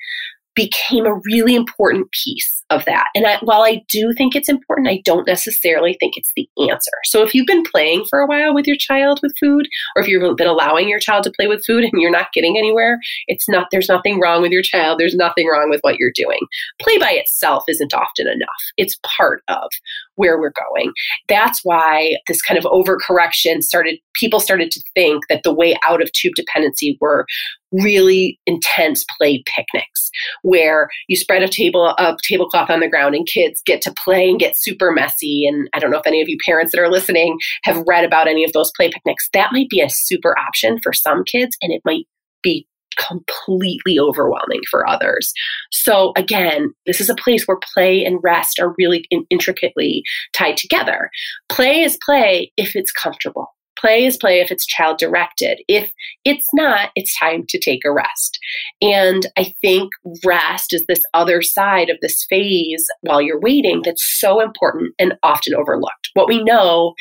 became 0.58 1.06
a 1.06 1.14
really 1.32 1.54
important 1.54 2.10
piece 2.12 2.64
of 2.72 2.84
that. 2.86 3.10
And 3.14 3.28
I, 3.28 3.38
while 3.44 3.62
I 3.62 3.84
do 3.88 4.12
think 4.18 4.36
it's 4.36 4.50
important, 4.50 4.88
I 4.88 5.02
don't 5.06 5.28
necessarily 5.28 5.96
think 6.00 6.16
it's 6.18 6.32
the 6.36 6.50
answer. 6.70 6.92
So 7.06 7.22
if 7.22 7.36
you've 7.36 7.46
been 7.46 7.64
playing 7.64 8.06
for 8.10 8.20
a 8.20 8.26
while 8.26 8.56
with 8.56 8.66
your 8.66 8.76
child 8.76 9.20
with 9.22 9.34
food, 9.40 9.68
or 9.96 10.02
if 10.02 10.08
you've 10.08 10.36
been 10.36 10.48
allowing 10.48 10.90
your 10.90 11.00
child 11.00 11.24
to 11.26 11.32
play 11.32 11.46
with 11.46 11.64
food 11.64 11.84
and 11.92 12.02
you're 12.02 12.12
not 12.12 12.34
getting 12.34 12.58
anywhere, 12.58 13.00
it's 13.28 13.48
not, 13.48 13.68
there's 13.72 13.88
nothing 13.88 14.20
wrong 14.20 14.42
with 14.42 14.52
your 14.52 14.64
child. 14.64 15.00
There's 15.00 15.16
nothing 15.16 15.48
wrong 15.48 15.70
with 15.70 15.80
what 15.82 15.98
you're 16.00 16.12
doing. 16.14 16.40
Play 16.82 16.98
by 16.98 17.12
itself 17.12 17.64
isn't 17.68 17.94
often 17.94 18.28
enough. 18.28 18.50
It's 18.78 19.00
part 19.06 19.44
of 19.48 19.70
where 20.16 20.40
we're 20.40 20.54
going. 20.74 20.92
That's 21.30 21.62
why 21.64 22.18
this 22.28 22.42
kind 22.42 22.58
of 22.58 22.64
overcorrection 22.64 23.62
started, 23.62 24.00
people 24.16 24.40
started 24.40 24.72
to 24.72 24.82
think 24.96 25.28
that 25.30 25.44
the 25.44 25.54
way 25.54 25.78
out 25.84 26.02
of 26.02 26.12
tube 26.14 26.34
dependency 26.36 26.98
were 27.00 27.28
really 27.72 28.40
intense 28.46 29.06
play 29.18 29.44
picnics 29.46 30.10
where 30.42 30.90
you 31.08 31.16
spread 31.16 31.44
a 31.44 31.48
table 31.48 31.94
a 31.98 32.18
tablecloth 32.24 32.70
on 32.70 32.80
the 32.80 32.90
ground 32.90 33.16
and 33.16 33.28
kids 33.28 33.62
get 33.66 33.82
to 33.82 33.94
play 33.94 34.30
and 34.30 34.40
get 34.40 34.58
super 34.58 34.92
messy 34.92 35.46
and 35.46 35.70
i 35.74 35.80
don't 35.80 35.92
know 35.92 36.00
if 36.00 36.08
any 36.08 36.22
of 36.22 36.30
you 36.30 36.38
parents 36.46 36.72
that 36.72 36.82
are 36.82 36.92
listening 36.92 37.38
have 37.64 37.84
read 37.88 38.06
about 38.06 38.28
any 38.28 38.44
of 38.44 38.54
those 38.54 38.72
play 38.76 38.90
picnics 38.90 39.28
that 39.34 39.52
might 39.52 39.70
be 39.70 39.82
a 39.82 39.90
super 39.90 40.38
option 40.40 40.80
for 40.82 40.94
some 40.94 41.24
kids 41.26 41.58
and 41.62 41.74
it 41.74 41.82
might 41.86 42.06
be 42.42 42.68
completely 42.98 44.00
overwhelming 44.00 44.62
for 44.70 44.88
others. 44.90 45.32
So, 45.72 46.14
again, 46.16 46.74
this 46.86 47.00
is 47.00 47.10
a 47.10 47.16
place 47.16 47.46
where 47.46 47.60
play 47.74 48.04
and 48.04 48.20
rest 48.24 48.60
are 48.60 48.74
really 48.78 49.06
in- 49.12 49.26
intricately 49.30 50.04
tied 50.34 50.58
together. 50.58 51.10
Play 51.50 51.82
is 51.82 51.98
play 52.04 52.52
if 52.58 52.76
it's 52.76 52.92
comfortable. 52.92 53.48
Play 53.80 54.06
is 54.06 54.18
play 54.18 54.40
if 54.40 54.52
it's 54.52 54.66
child 54.66 54.98
directed. 54.98 55.60
If 55.68 55.92
it's 56.26 56.48
not, 56.54 56.90
it's 56.96 57.18
time 57.20 57.46
to 57.50 57.60
take 57.60 57.82
a 57.86 57.92
rest. 57.92 58.40
And 58.82 59.28
I 59.38 59.54
think 59.62 59.92
rest 60.26 60.74
is 60.74 60.86
this 60.88 61.04
other 61.14 61.42
side 61.42 61.90
of 61.90 61.98
this 62.02 62.26
phase 62.30 62.86
while 63.02 63.22
you're 63.22 63.40
waiting 63.40 63.82
that's 63.84 64.04
so 64.20 64.40
important 64.40 64.94
and 65.00 65.14
often 65.24 65.54
overlooked. 65.56 66.10
What 66.14 66.28
we 66.28 66.44
know 66.44 66.94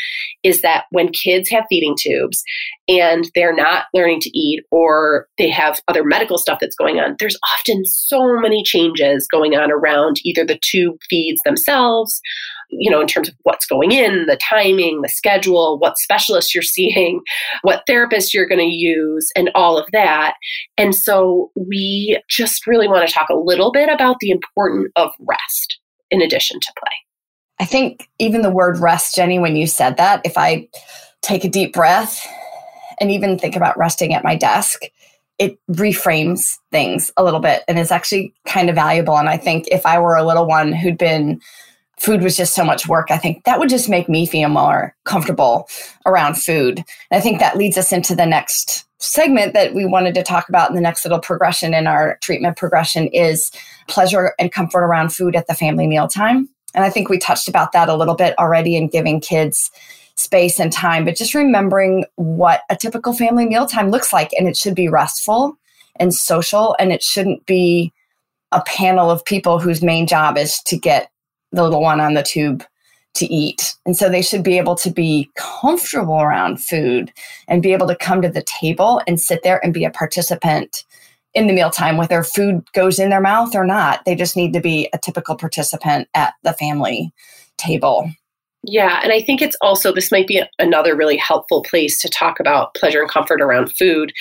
is 0.42 0.62
that 0.62 0.84
when 0.90 1.12
kids 1.12 1.48
have 1.50 1.64
feeding 1.68 1.96
tubes 1.98 2.42
and 2.88 3.30
they're 3.34 3.54
not 3.54 3.86
learning 3.94 4.20
to 4.20 4.38
eat 4.38 4.64
or 4.70 5.26
they 5.38 5.50
have 5.50 5.80
other 5.88 6.04
medical 6.04 6.38
stuff 6.38 6.58
that's 6.60 6.76
going 6.76 6.98
on, 6.98 7.16
there's 7.18 7.38
often 7.58 7.84
so 7.84 8.38
many 8.40 8.62
changes 8.62 9.26
going 9.30 9.54
on 9.54 9.70
around 9.72 10.20
either 10.24 10.44
the 10.44 10.58
tube 10.62 10.96
feeds 11.08 11.40
themselves 11.44 12.20
you 12.70 12.90
know, 12.90 13.00
in 13.00 13.06
terms 13.06 13.28
of 13.28 13.34
what's 13.42 13.66
going 13.66 13.92
in, 13.92 14.26
the 14.26 14.36
timing, 14.36 15.02
the 15.02 15.08
schedule, 15.08 15.78
what 15.78 15.98
specialists 15.98 16.54
you're 16.54 16.62
seeing, 16.62 17.20
what 17.62 17.82
therapist 17.86 18.34
you're 18.34 18.48
going 18.48 18.60
to 18.60 18.74
use, 18.74 19.30
and 19.36 19.50
all 19.54 19.78
of 19.78 19.88
that. 19.92 20.34
And 20.76 20.94
so 20.94 21.50
we 21.56 22.20
just 22.28 22.66
really 22.66 22.88
want 22.88 23.06
to 23.06 23.12
talk 23.12 23.28
a 23.28 23.36
little 23.36 23.72
bit 23.72 23.88
about 23.88 24.18
the 24.20 24.30
importance 24.30 24.90
of 24.96 25.10
rest 25.20 25.78
in 26.10 26.20
addition 26.20 26.60
to 26.60 26.72
play. 26.78 26.96
I 27.58 27.64
think 27.64 28.08
even 28.18 28.42
the 28.42 28.50
word 28.50 28.78
rest, 28.78 29.14
Jenny, 29.14 29.38
when 29.38 29.56
you 29.56 29.66
said 29.66 29.96
that, 29.96 30.20
if 30.24 30.36
I 30.36 30.68
take 31.22 31.44
a 31.44 31.48
deep 31.48 31.72
breath 31.72 32.26
and 33.00 33.10
even 33.10 33.38
think 33.38 33.56
about 33.56 33.78
resting 33.78 34.12
at 34.14 34.24
my 34.24 34.36
desk, 34.36 34.82
it 35.38 35.58
reframes 35.70 36.56
things 36.70 37.10
a 37.16 37.24
little 37.24 37.40
bit 37.40 37.62
and 37.68 37.78
is 37.78 37.90
actually 37.90 38.34
kind 38.46 38.68
of 38.68 38.74
valuable. 38.74 39.16
And 39.16 39.28
I 39.28 39.36
think 39.36 39.66
if 39.70 39.84
I 39.84 39.98
were 39.98 40.16
a 40.16 40.26
little 40.26 40.46
one 40.46 40.72
who'd 40.72 40.98
been 40.98 41.40
food 41.98 42.22
was 42.22 42.36
just 42.36 42.54
so 42.54 42.64
much 42.64 42.86
work, 42.86 43.10
I 43.10 43.18
think 43.18 43.44
that 43.44 43.58
would 43.58 43.68
just 43.68 43.88
make 43.88 44.08
me 44.08 44.26
feel 44.26 44.48
more 44.48 44.94
comfortable 45.04 45.68
around 46.04 46.34
food. 46.34 46.78
And 47.10 47.18
I 47.18 47.20
think 47.20 47.40
that 47.40 47.56
leads 47.56 47.78
us 47.78 47.92
into 47.92 48.14
the 48.14 48.26
next 48.26 48.84
segment 48.98 49.52
that 49.54 49.74
we 49.74 49.84
wanted 49.84 50.14
to 50.14 50.22
talk 50.22 50.48
about 50.48 50.70
in 50.70 50.76
the 50.76 50.82
next 50.82 51.04
little 51.04 51.20
progression 51.20 51.74
in 51.74 51.86
our 51.86 52.18
treatment 52.22 52.56
progression 52.56 53.08
is 53.08 53.50
pleasure 53.88 54.34
and 54.38 54.52
comfort 54.52 54.80
around 54.80 55.12
food 55.12 55.36
at 55.36 55.46
the 55.46 55.54
family 55.54 55.86
mealtime. 55.86 56.48
And 56.74 56.84
I 56.84 56.90
think 56.90 57.08
we 57.08 57.18
touched 57.18 57.48
about 57.48 57.72
that 57.72 57.88
a 57.88 57.94
little 57.94 58.14
bit 58.14 58.38
already 58.38 58.76
in 58.76 58.88
giving 58.88 59.20
kids 59.20 59.70
space 60.16 60.58
and 60.58 60.72
time, 60.72 61.04
but 61.04 61.16
just 61.16 61.34
remembering 61.34 62.04
what 62.16 62.62
a 62.70 62.76
typical 62.76 63.12
family 63.12 63.46
mealtime 63.46 63.90
looks 63.90 64.12
like. 64.12 64.30
And 64.38 64.48
it 64.48 64.56
should 64.56 64.74
be 64.74 64.88
restful 64.88 65.58
and 65.96 66.14
social, 66.14 66.76
and 66.78 66.92
it 66.92 67.02
shouldn't 67.02 67.46
be 67.46 67.92
a 68.52 68.62
panel 68.62 69.10
of 69.10 69.24
people 69.24 69.58
whose 69.58 69.82
main 69.82 70.06
job 70.06 70.36
is 70.38 70.60
to 70.64 70.76
get 70.76 71.10
the 71.56 71.62
little 71.62 71.82
one 71.82 72.00
on 72.00 72.14
the 72.14 72.22
tube 72.22 72.64
to 73.14 73.26
eat. 73.32 73.74
And 73.84 73.96
so 73.96 74.08
they 74.08 74.22
should 74.22 74.42
be 74.42 74.58
able 74.58 74.74
to 74.76 74.90
be 74.90 75.30
comfortable 75.36 76.20
around 76.20 76.62
food 76.62 77.12
and 77.48 77.62
be 77.62 77.72
able 77.72 77.86
to 77.88 77.96
come 77.96 78.22
to 78.22 78.28
the 78.28 78.42
table 78.42 79.00
and 79.06 79.20
sit 79.20 79.42
there 79.42 79.62
and 79.64 79.74
be 79.74 79.84
a 79.84 79.90
participant 79.90 80.84
in 81.34 81.46
the 81.46 81.52
mealtime, 81.52 81.96
whether 81.96 82.22
food 82.22 82.64
goes 82.72 82.98
in 82.98 83.10
their 83.10 83.20
mouth 83.20 83.54
or 83.54 83.64
not. 83.64 84.04
They 84.04 84.14
just 84.14 84.36
need 84.36 84.52
to 84.54 84.60
be 84.60 84.88
a 84.92 84.98
typical 84.98 85.36
participant 85.36 86.08
at 86.14 86.34
the 86.42 86.54
family 86.54 87.12
table. 87.58 88.10
Yeah, 88.62 89.00
and 89.02 89.12
I 89.12 89.20
think 89.20 89.42
it's 89.42 89.56
also 89.60 89.92
this 89.92 90.10
might 90.10 90.26
be 90.26 90.42
another 90.58 90.96
really 90.96 91.16
helpful 91.16 91.62
place 91.62 92.00
to 92.00 92.08
talk 92.08 92.40
about 92.40 92.74
pleasure 92.74 93.00
and 93.00 93.10
comfort 93.10 93.40
around 93.40 93.70
food 93.72 94.12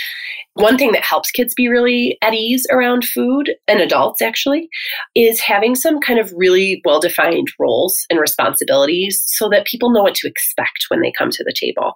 one 0.55 0.77
thing 0.77 0.93
that 0.93 1.03
helps 1.03 1.31
kids 1.31 1.53
be 1.53 1.67
really 1.67 2.17
at 2.21 2.33
ease 2.33 2.65
around 2.71 3.03
food 3.03 3.51
and 3.67 3.81
adults 3.81 4.21
actually 4.21 4.69
is 5.13 5.41
having 5.41 5.75
some 5.75 5.99
kind 5.99 6.17
of 6.17 6.31
really 6.33 6.81
well 6.85 7.01
defined 7.01 7.49
roles 7.59 8.05
and 8.09 8.21
responsibilities 8.21 9.21
so 9.25 9.49
that 9.49 9.67
people 9.67 9.91
know 9.91 10.01
what 10.01 10.15
to 10.15 10.27
expect 10.27 10.85
when 10.87 11.01
they 11.01 11.11
come 11.17 11.29
to 11.29 11.43
the 11.43 11.53
table. 11.53 11.93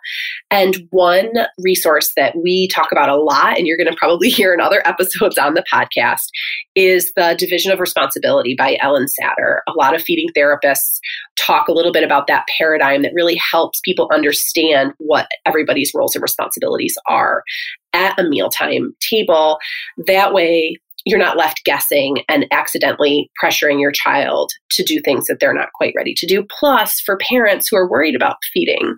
And 0.51 0.75
one 0.89 1.29
resource 1.59 2.11
that 2.17 2.35
we 2.35 2.67
talk 2.67 2.91
about 2.91 3.07
a 3.07 3.15
lot, 3.15 3.57
and 3.57 3.65
you're 3.65 3.77
going 3.77 3.91
to 3.91 3.97
probably 3.97 4.29
hear 4.39 4.53
in 4.53 4.59
other 4.59 4.85
episodes 4.85 5.37
on 5.37 5.53
the 5.53 5.63
podcast, 5.71 6.27
is 6.75 7.13
the 7.15 7.35
Division 7.39 7.71
of 7.71 7.79
Responsibility 7.79 8.55
by 8.57 8.77
Ellen 8.81 9.05
Satter. 9.05 9.59
A 9.69 9.73
lot 9.77 9.95
of 9.95 10.01
feeding 10.01 10.27
therapists 10.37 10.99
talk 11.37 11.69
a 11.69 11.73
little 11.73 11.93
bit 11.93 12.03
about 12.03 12.27
that 12.27 12.45
paradigm 12.57 13.03
that 13.03 13.13
really 13.13 13.39
helps 13.51 13.79
people 13.85 14.09
understand 14.13 14.91
what 14.97 15.27
everybody's 15.45 15.93
roles 15.95 16.13
and 16.13 16.21
responsibilities 16.21 16.97
are 17.07 17.43
at 17.93 18.19
a 18.19 18.23
mealtime 18.23 18.95
table. 18.99 19.59
That 20.05 20.33
way, 20.33 20.77
you're 21.05 21.19
not 21.19 21.37
left 21.37 21.63
guessing 21.63 22.23
and 22.27 22.45
accidentally 22.51 23.29
pressuring 23.41 23.79
your 23.79 23.91
child 23.91 24.51
to 24.71 24.83
do 24.83 24.99
things 25.01 25.25
that 25.25 25.39
they're 25.39 25.53
not 25.53 25.71
quite 25.73 25.93
ready 25.95 26.13
to 26.13 26.27
do. 26.27 26.45
Plus, 26.59 26.99
for 26.99 27.17
parents 27.17 27.67
who 27.67 27.77
are 27.77 27.89
worried 27.89 28.15
about 28.15 28.37
feeding 28.53 28.95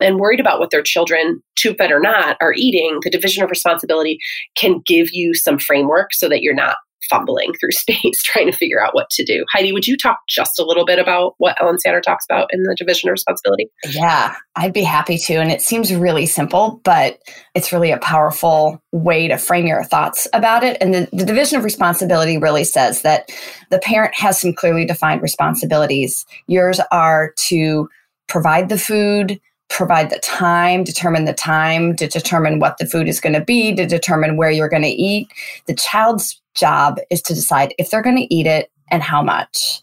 and 0.00 0.18
worried 0.18 0.40
about 0.40 0.60
what 0.60 0.70
their 0.70 0.82
children, 0.82 1.42
tube 1.56 1.78
fed 1.78 1.90
or 1.90 2.00
not, 2.00 2.36
are 2.40 2.52
eating, 2.54 2.98
the 3.02 3.10
division 3.10 3.42
of 3.42 3.50
responsibility 3.50 4.18
can 4.56 4.82
give 4.86 5.08
you 5.12 5.34
some 5.34 5.58
framework 5.58 6.12
so 6.12 6.28
that 6.28 6.42
you're 6.42 6.54
not 6.54 6.76
fumbling 7.08 7.52
through 7.54 7.70
space 7.72 8.22
trying 8.22 8.50
to 8.50 8.56
figure 8.56 8.84
out 8.84 8.94
what 8.94 9.10
to 9.10 9.24
do. 9.24 9.44
Heidi, 9.52 9.72
would 9.72 9.86
you 9.86 9.96
talk 9.96 10.18
just 10.28 10.58
a 10.58 10.64
little 10.64 10.84
bit 10.84 10.98
about 10.98 11.34
what 11.38 11.60
Ellen 11.60 11.76
Satter 11.84 12.02
talks 12.02 12.24
about 12.28 12.48
in 12.52 12.62
the 12.62 12.74
division 12.76 13.08
of 13.08 13.12
responsibility? 13.12 13.70
Yeah, 13.88 14.34
I'd 14.56 14.72
be 14.72 14.82
happy 14.82 15.18
to. 15.18 15.34
And 15.34 15.50
it 15.50 15.62
seems 15.62 15.94
really 15.94 16.26
simple, 16.26 16.80
but 16.84 17.18
it's 17.54 17.72
really 17.72 17.90
a 17.90 17.98
powerful 17.98 18.82
way 18.92 19.28
to 19.28 19.38
frame 19.38 19.66
your 19.66 19.84
thoughts 19.84 20.26
about 20.32 20.64
it. 20.64 20.76
And 20.80 20.94
the, 20.94 21.08
the 21.12 21.24
division 21.24 21.58
of 21.58 21.64
responsibility 21.64 22.38
really 22.38 22.64
says 22.64 23.02
that 23.02 23.30
the 23.70 23.78
parent 23.78 24.14
has 24.14 24.40
some 24.40 24.52
clearly 24.52 24.84
defined 24.84 25.22
responsibilities. 25.22 26.26
Yours 26.46 26.80
are 26.90 27.32
to 27.48 27.88
provide 28.28 28.68
the 28.68 28.78
food, 28.78 29.40
provide 29.68 30.10
the 30.10 30.18
time, 30.20 30.84
determine 30.84 31.24
the 31.24 31.32
time, 31.32 31.94
to 31.96 32.06
determine 32.06 32.58
what 32.58 32.78
the 32.78 32.86
food 32.86 33.08
is 33.08 33.20
going 33.20 33.34
to 33.34 33.44
be, 33.44 33.74
to 33.74 33.86
determine 33.86 34.36
where 34.36 34.50
you're 34.50 34.68
going 34.68 34.82
to 34.82 34.88
eat. 34.88 35.28
The 35.66 35.74
child's 35.74 36.40
job 36.58 36.98
is 37.10 37.22
to 37.22 37.34
decide 37.34 37.74
if 37.78 37.90
they're 37.90 38.02
going 38.02 38.16
to 38.16 38.34
eat 38.34 38.46
it 38.46 38.70
and 38.90 39.02
how 39.02 39.22
much. 39.22 39.82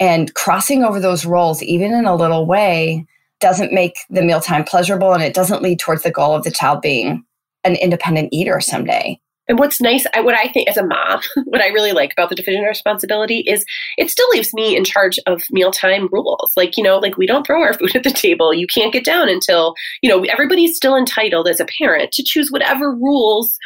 And 0.00 0.32
crossing 0.34 0.84
over 0.84 1.00
those 1.00 1.24
roles, 1.24 1.62
even 1.62 1.92
in 1.92 2.04
a 2.04 2.14
little 2.14 2.46
way, 2.46 3.06
doesn't 3.40 3.72
make 3.72 3.96
the 4.10 4.22
mealtime 4.22 4.64
pleasurable 4.64 5.12
and 5.12 5.22
it 5.22 5.34
doesn't 5.34 5.62
lead 5.62 5.78
towards 5.78 6.02
the 6.02 6.10
goal 6.10 6.34
of 6.34 6.44
the 6.44 6.50
child 6.50 6.80
being 6.80 7.24
an 7.64 7.76
independent 7.76 8.28
eater 8.32 8.60
someday. 8.60 9.20
And 9.48 9.58
what's 9.58 9.80
nice, 9.80 10.06
what 10.14 10.34
I 10.34 10.48
think 10.48 10.68
as 10.68 10.76
a 10.76 10.84
mom, 10.84 11.20
what 11.44 11.62
I 11.62 11.68
really 11.68 11.92
like 11.92 12.12
about 12.12 12.28
the 12.28 12.34
division 12.34 12.62
of 12.62 12.68
responsibility 12.68 13.38
is 13.46 13.64
it 13.96 14.10
still 14.10 14.28
leaves 14.30 14.52
me 14.52 14.76
in 14.76 14.84
charge 14.84 15.18
of 15.26 15.42
mealtime 15.50 16.08
rules. 16.12 16.52
Like, 16.54 16.76
you 16.76 16.84
know, 16.84 16.98
like 16.98 17.16
we 17.16 17.26
don't 17.26 17.46
throw 17.46 17.62
our 17.62 17.72
food 17.78 17.96
at 17.96 18.04
the 18.04 18.10
table. 18.10 18.52
You 18.52 18.66
can't 18.66 18.92
get 18.92 19.04
down 19.04 19.28
until, 19.28 19.74
you 20.02 20.10
know, 20.10 20.22
everybody's 20.24 20.76
still 20.76 20.96
entitled 20.96 21.48
as 21.48 21.60
a 21.60 21.66
parent 21.78 22.12
to 22.12 22.22
choose 22.22 22.50
whatever 22.50 22.92
rules 22.92 23.56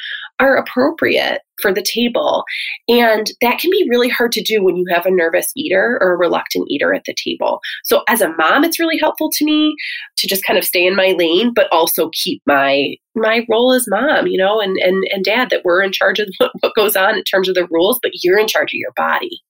are 0.42 0.56
appropriate 0.56 1.40
for 1.60 1.72
the 1.72 1.82
table. 1.82 2.44
And 2.88 3.30
that 3.40 3.58
can 3.58 3.70
be 3.70 3.86
really 3.88 4.08
hard 4.08 4.32
to 4.32 4.42
do 4.42 4.62
when 4.62 4.76
you 4.76 4.84
have 4.90 5.06
a 5.06 5.10
nervous 5.10 5.46
eater 5.56 5.98
or 6.00 6.12
a 6.12 6.18
reluctant 6.18 6.66
eater 6.68 6.92
at 6.92 7.04
the 7.06 7.14
table. 7.14 7.60
So 7.84 8.02
as 8.08 8.20
a 8.20 8.34
mom, 8.36 8.64
it's 8.64 8.80
really 8.80 8.98
helpful 8.98 9.30
to 9.34 9.44
me 9.44 9.76
to 10.16 10.26
just 10.26 10.44
kind 10.44 10.58
of 10.58 10.64
stay 10.64 10.84
in 10.84 10.96
my 10.96 11.14
lane, 11.16 11.52
but 11.54 11.68
also 11.70 12.10
keep 12.12 12.42
my 12.46 12.96
my 13.14 13.46
role 13.48 13.72
as 13.72 13.84
mom, 13.88 14.26
you 14.26 14.38
know, 14.38 14.60
and 14.60 14.76
and 14.78 15.04
and 15.12 15.24
dad 15.24 15.50
that 15.50 15.64
we're 15.64 15.82
in 15.82 15.92
charge 15.92 16.18
of 16.18 16.28
what, 16.60 16.74
goes 16.74 16.96
on 16.96 17.16
in 17.16 17.24
terms 17.24 17.48
of 17.48 17.54
the 17.54 17.68
rules, 17.70 18.00
but 18.02 18.10
you're 18.22 18.38
in 18.38 18.48
charge 18.48 18.72
of 18.72 18.78
your 18.78 18.92
body. 18.96 19.40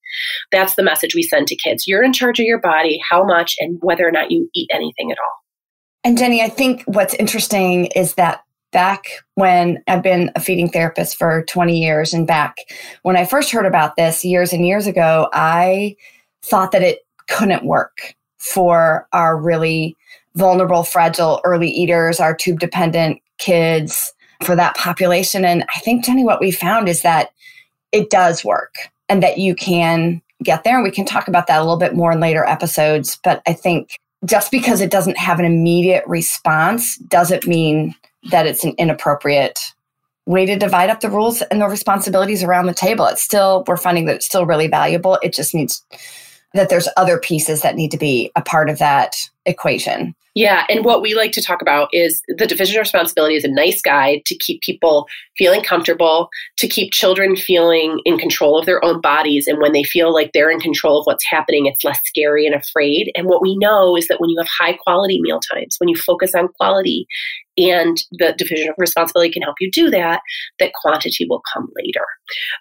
That's 0.51 0.75
the 0.75 0.83
message 0.83 1.15
we 1.15 1.23
send 1.23 1.47
to 1.47 1.57
kids. 1.57 1.87
You're 1.87 2.05
in 2.05 2.13
charge 2.13 2.39
of 2.39 2.45
your 2.45 2.61
body, 2.61 3.01
how 3.09 3.25
much 3.25 3.55
and 3.61 3.79
whether 3.81 4.07
or 4.07 4.13
not 4.13 4.31
you 4.31 4.51
eat 4.55 4.69
anything 4.71 5.11
at 5.11 5.19
all. 5.19 5.35
And 6.05 6.19
Jenny, 6.19 6.43
I 6.43 6.49
think 6.49 6.83
what's 6.87 7.15
interesting 7.15 7.87
is 7.87 8.15
that 8.15 8.43
back 8.73 9.07
when 9.35 9.83
I've 9.87 10.03
been 10.03 10.31
a 10.35 10.41
feeding 10.41 10.69
therapist 10.69 11.17
for 11.17 11.45
20 11.45 11.79
years 11.79 12.13
and 12.13 12.27
back 12.27 12.57
when 13.03 13.17
I 13.17 13.25
first 13.25 13.51
heard 13.51 13.67
about 13.67 13.97
this 13.97 14.25
years 14.25 14.53
and 14.53 14.67
years 14.67 14.87
ago, 14.87 15.29
I 15.33 15.97
thought 16.43 16.73
that 16.73 16.83
it 16.83 17.01
couldn't 17.29 17.65
work 17.65 18.15
for 18.39 19.07
our 19.13 19.37
really 19.37 19.97
vulnerable, 20.35 20.83
fragile 20.83 21.41
early 21.45 21.69
eaters, 21.69 22.19
our 22.19 22.35
tube 22.35 22.59
dependent 22.59 23.21
kids, 23.39 24.13
for 24.43 24.57
that 24.57 24.77
population. 24.77 25.45
And 25.45 25.65
I 25.75 25.81
think, 25.81 26.05
Jenny, 26.05 26.25
what 26.25 26.41
we 26.41 26.51
found 26.51 26.89
is 26.89 27.03
that 27.03 27.31
it 27.93 28.11
does 28.11 28.45
work 28.45 28.75
and 29.09 29.23
that 29.23 29.39
you 29.39 29.55
can 29.55 30.21
get 30.43 30.65
there. 30.65 30.75
And 30.75 30.85
we 30.85 30.91
can 30.91 31.05
talk 31.05 31.29
about 31.29 31.47
that 31.47 31.59
a 31.59 31.63
little 31.63 31.79
bit 31.79 31.95
more 31.95 32.13
in 32.13 32.21
later 32.21 32.45
episodes. 32.45 33.19
But 33.23 33.43
I 33.47 33.53
think 33.53 33.99
just 34.25 34.51
because 34.51 34.81
it 34.81 34.91
doesn't 34.91 35.19
have 35.19 35.39
an 35.39 35.45
immediate 35.45 36.05
response 36.07 36.97
doesn't 36.97 37.47
mean 37.47 37.95
that 38.31 38.47
it's 38.47 38.65
an 38.65 38.75
inappropriate 38.79 39.59
way 40.27 40.47
to 40.47 40.57
divide 40.57 40.91
up 40.91 41.01
the 41.01 41.11
rules 41.11 41.43
and 41.43 41.61
the 41.61 41.67
responsibilities 41.67 42.43
around 42.43 42.67
the 42.67 42.75
table. 42.75 43.07
It's 43.07 43.23
still, 43.23 43.65
we're 43.67 43.77
finding 43.77 44.05
that 44.07 44.17
it's 44.17 44.27
still 44.27 44.47
really 44.47 44.69
valuable. 44.69 45.19
It 45.23 45.33
just 45.33 45.55
needs 45.55 45.85
that 46.55 46.69
there's 46.69 46.89
other 46.97 47.19
pieces 47.19 47.63
that 47.63 47.77
need 47.77 47.91
to 47.91 47.99
be 47.99 48.31
a 48.37 48.43
part 48.43 48.69
of 48.69 48.79
that 48.79 49.17
equation. 49.47 50.15
Yeah, 50.35 50.65
and 50.71 50.83
what 50.83 51.03
we 51.03 51.15
like 51.15 51.33
to 51.33 51.43
talk 51.43 51.61
about 51.61 51.91
is 51.93 52.23
the 52.27 52.47
division 52.47 52.77
of 52.77 52.81
responsibility 52.81 53.35
is 53.35 53.45
a 53.45 53.49
nice 53.49 53.83
guide 53.83 54.25
to 54.25 54.35
keep 54.35 54.63
people 54.63 55.07
feeling 55.37 55.63
comfortable, 55.63 56.31
to 56.57 56.67
keep 56.67 56.91
children 56.91 57.37
feeling 57.37 58.01
in 58.07 58.17
control 58.17 58.59
of 58.59 58.65
their 58.65 58.83
own 58.83 59.03
bodies. 59.03 59.47
And 59.47 59.61
when 59.61 59.73
they 59.73 59.85
feel 59.85 60.13
like 60.13 60.31
they're 60.33 60.51
in 60.51 60.59
control 60.59 60.99
of 60.99 61.05
what's 61.05 61.29
happening, 61.29 61.67
it's 61.67 61.85
less 61.85 62.01
scary 62.07 62.47
and 62.47 62.55
afraid. 62.55 63.13
And 63.15 63.27
what 63.27 63.43
we 63.43 63.59
know 63.59 63.95
is 63.95 64.09
that 64.09 64.21
when 64.21 64.31
you 64.31 64.39
have 64.39 64.49
high 64.59 64.73
quality 64.73 65.21
meal 65.21 65.41
times, 65.53 65.77
when 65.79 65.91
you 65.91 65.97
focus 65.97 66.35
on 66.35 66.49
quality, 66.59 67.07
and 67.59 67.99
the 68.13 68.35
division 68.39 68.71
of 68.71 68.75
responsibility 68.79 69.31
can 69.31 69.43
help 69.43 69.57
you 69.61 69.71
do 69.71 69.91
that, 69.91 70.23
that 70.59 70.73
quantity 70.73 71.27
will 71.29 71.43
come 71.53 71.69
later. 71.77 72.07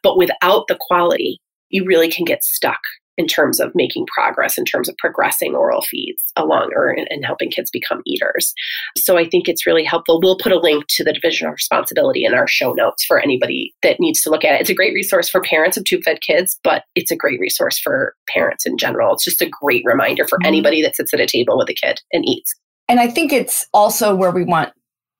But 0.03 0.17
without 0.17 0.67
the 0.67 0.77
quality, 0.77 1.39
you 1.69 1.85
really 1.85 2.11
can 2.11 2.25
get 2.25 2.43
stuck 2.43 2.81
in 3.17 3.27
terms 3.27 3.59
of 3.59 3.71
making 3.75 4.05
progress, 4.07 4.57
in 4.57 4.65
terms 4.65 4.89
of 4.89 4.95
progressing 4.97 5.55
oral 5.55 5.81
feeds 5.81 6.23
along 6.35 6.71
or 6.75 6.89
and 6.89 7.25
helping 7.25 7.51
kids 7.51 7.69
become 7.69 8.01
eaters. 8.05 8.53
So 8.97 9.17
I 9.17 9.27
think 9.27 9.47
it's 9.47 9.65
really 9.65 9.83
helpful. 9.83 10.19
We'll 10.21 10.37
put 10.37 10.51
a 10.51 10.59
link 10.59 10.85
to 10.89 11.03
the 11.03 11.13
division 11.13 11.47
of 11.47 11.53
responsibility 11.53 12.25
in 12.25 12.33
our 12.33 12.47
show 12.47 12.73
notes 12.73 13.05
for 13.05 13.19
anybody 13.19 13.73
that 13.83 13.99
needs 13.99 14.21
to 14.21 14.29
look 14.29 14.43
at 14.43 14.55
it. 14.55 14.61
It's 14.61 14.69
a 14.69 14.75
great 14.75 14.93
resource 14.93 15.29
for 15.29 15.41
parents 15.41 15.77
of 15.77 15.83
tube 15.83 16.03
fed 16.03 16.19
kids, 16.21 16.59
but 16.63 16.83
it's 16.95 17.11
a 17.11 17.15
great 17.15 17.39
resource 17.39 17.79
for 17.79 18.15
parents 18.29 18.65
in 18.65 18.77
general. 18.77 19.13
It's 19.13 19.25
just 19.25 19.41
a 19.41 19.49
great 19.49 19.83
reminder 19.85 20.27
for 20.27 20.37
mm-hmm. 20.37 20.47
anybody 20.47 20.81
that 20.81 20.95
sits 20.95 21.13
at 21.13 21.19
a 21.19 21.25
table 21.25 21.57
with 21.57 21.69
a 21.69 21.75
kid 21.75 22.01
and 22.11 22.23
eats. 22.25 22.55
And 22.87 22.99
I 22.99 23.07
think 23.07 23.31
it's 23.31 23.67
also 23.73 24.15
where 24.15 24.31
we 24.31 24.43
want 24.43 24.73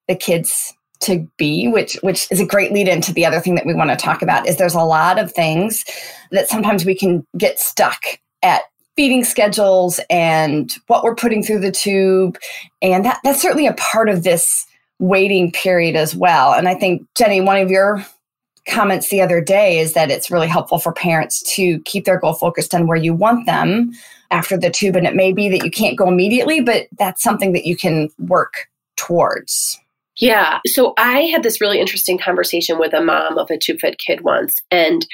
the 0.07 0.15
kids 0.15 0.73
to 1.01 1.27
be 1.37 1.67
which 1.67 1.97
which 2.01 2.27
is 2.31 2.39
a 2.39 2.45
great 2.45 2.71
lead 2.71 2.87
into 2.87 3.13
the 3.13 3.25
other 3.25 3.39
thing 3.39 3.55
that 3.55 3.65
we 3.65 3.73
want 3.73 3.89
to 3.89 3.95
talk 3.95 4.21
about 4.21 4.47
is 4.47 4.57
there's 4.57 4.75
a 4.75 4.81
lot 4.81 5.19
of 5.19 5.31
things 5.31 5.83
that 6.31 6.47
sometimes 6.47 6.85
we 6.85 6.95
can 6.95 7.25
get 7.37 7.59
stuck 7.59 8.01
at 8.43 8.61
feeding 8.95 9.23
schedules 9.23 9.99
and 10.09 10.73
what 10.87 11.03
we're 11.03 11.15
putting 11.15 11.41
through 11.43 11.59
the 11.59 11.71
tube. 11.71 12.37
And 12.81 13.05
that 13.05 13.19
that's 13.23 13.41
certainly 13.41 13.67
a 13.67 13.73
part 13.73 14.09
of 14.09 14.23
this 14.23 14.65
waiting 14.99 15.51
period 15.51 15.95
as 15.95 16.15
well. 16.15 16.53
And 16.53 16.67
i 16.67 16.75
think 16.75 17.07
jenny 17.17 17.41
one 17.41 17.57
of 17.57 17.71
your 17.71 18.05
comments 18.67 19.09
the 19.09 19.21
other 19.21 19.41
day 19.41 19.79
is 19.79 19.93
that 19.93 20.11
it's 20.11 20.29
really 20.29 20.47
helpful 20.47 20.77
for 20.77 20.93
parents 20.93 21.41
to 21.55 21.79
keep 21.81 22.05
their 22.05 22.19
goal 22.19 22.33
focused 22.33 22.75
on 22.75 22.85
where 22.85 22.97
you 22.97 23.11
want 23.11 23.47
them 23.47 23.91
after 24.29 24.55
the 24.55 24.69
tube. 24.69 24.95
And 24.95 25.07
it 25.07 25.15
may 25.15 25.33
be 25.33 25.49
that 25.49 25.65
you 25.65 25.71
can't 25.71 25.97
go 25.97 26.07
immediately 26.07 26.61
but 26.61 26.85
that's 26.99 27.23
something 27.23 27.53
that 27.53 27.65
you 27.65 27.75
can 27.75 28.09
work 28.19 28.67
towards 28.97 29.80
yeah. 30.17 30.59
So 30.67 30.93
I 30.97 31.21
had 31.21 31.43
this 31.43 31.61
really 31.61 31.79
interesting 31.79 32.17
conversation 32.17 32.77
with 32.77 32.93
a 32.93 33.03
mom 33.03 33.37
of 33.37 33.49
a 33.49 33.57
two 33.57 33.77
foot 33.77 33.97
kid 33.97 34.21
once. 34.21 34.55
And 34.69 35.05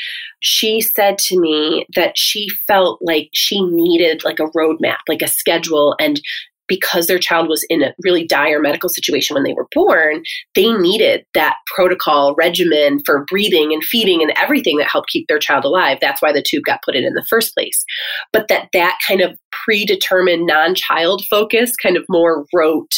she 0.41 0.81
said 0.81 1.17
to 1.19 1.39
me 1.39 1.85
that 1.95 2.17
she 2.17 2.47
felt 2.67 2.99
like 3.01 3.29
she 3.33 3.61
needed 3.61 4.23
like 4.23 4.39
a 4.39 4.49
roadmap, 4.55 4.97
like 5.07 5.21
a 5.21 5.27
schedule. 5.27 5.95
And 5.99 6.21
because 6.67 7.07
their 7.07 7.19
child 7.19 7.47
was 7.47 7.65
in 7.69 7.81
a 7.81 7.93
really 8.03 8.25
dire 8.25 8.59
medical 8.59 8.89
situation 8.89 9.33
when 9.33 9.43
they 9.43 9.53
were 9.53 9.67
born, 9.73 10.21
they 10.55 10.71
needed 10.73 11.23
that 11.33 11.55
protocol 11.73 12.35
regimen 12.35 13.01
for 13.05 13.25
breathing 13.25 13.71
and 13.71 13.83
feeding 13.83 14.21
and 14.21 14.33
everything 14.35 14.77
that 14.77 14.89
helped 14.89 15.09
keep 15.09 15.27
their 15.27 15.39
child 15.39 15.63
alive. 15.63 15.97
That's 16.01 16.21
why 16.21 16.33
the 16.33 16.43
tube 16.45 16.65
got 16.65 16.81
put 16.83 16.95
in 16.95 17.05
in 17.05 17.13
the 17.13 17.25
first 17.29 17.53
place. 17.53 17.85
But 18.33 18.47
that 18.49 18.67
that 18.73 18.97
kind 19.07 19.21
of 19.21 19.37
predetermined 19.51 20.45
non-child 20.45 21.23
focus 21.29 21.75
kind 21.81 21.97
of 21.97 22.03
more 22.09 22.45
rote 22.53 22.93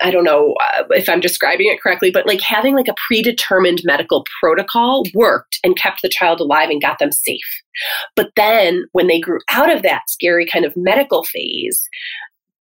I 0.00 0.10
don't 0.10 0.24
know 0.24 0.54
uh, 0.62 0.84
if 0.90 1.08
I'm 1.08 1.20
describing 1.20 1.66
it 1.66 1.80
correctly, 1.80 2.10
but 2.10 2.26
like 2.26 2.40
having 2.40 2.74
like 2.74 2.88
a 2.88 2.94
predetermined 3.06 3.80
medical 3.84 4.24
protocol 4.40 5.04
worked 5.14 5.58
and 5.64 5.76
kept 5.76 6.02
the 6.02 6.08
child 6.08 6.40
alive 6.40 6.68
and 6.68 6.82
got 6.82 6.98
them 6.98 7.12
safe. 7.12 7.62
But 8.14 8.30
then 8.36 8.84
when 8.92 9.06
they 9.06 9.20
grew 9.20 9.40
out 9.50 9.74
of 9.74 9.82
that 9.82 10.02
scary 10.08 10.46
kind 10.46 10.64
of 10.64 10.76
medical 10.76 11.24
phase, 11.24 11.82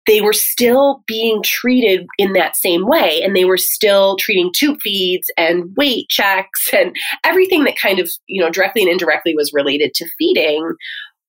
they 0.09 0.21
were 0.21 0.33
still 0.33 1.03
being 1.05 1.43
treated 1.43 2.07
in 2.17 2.33
that 2.33 2.55
same 2.55 2.87
way 2.87 3.21
and 3.21 3.35
they 3.35 3.45
were 3.45 3.57
still 3.57 4.17
treating 4.17 4.51
tube 4.51 4.81
feeds 4.81 5.29
and 5.37 5.75
weight 5.77 6.09
checks 6.09 6.69
and 6.73 6.95
everything 7.23 7.63
that 7.63 7.77
kind 7.79 7.99
of 7.99 8.09
you 8.25 8.41
know 8.41 8.49
directly 8.49 8.81
and 8.81 8.91
indirectly 8.91 9.35
was 9.35 9.53
related 9.53 9.93
to 9.93 10.09
feeding 10.17 10.73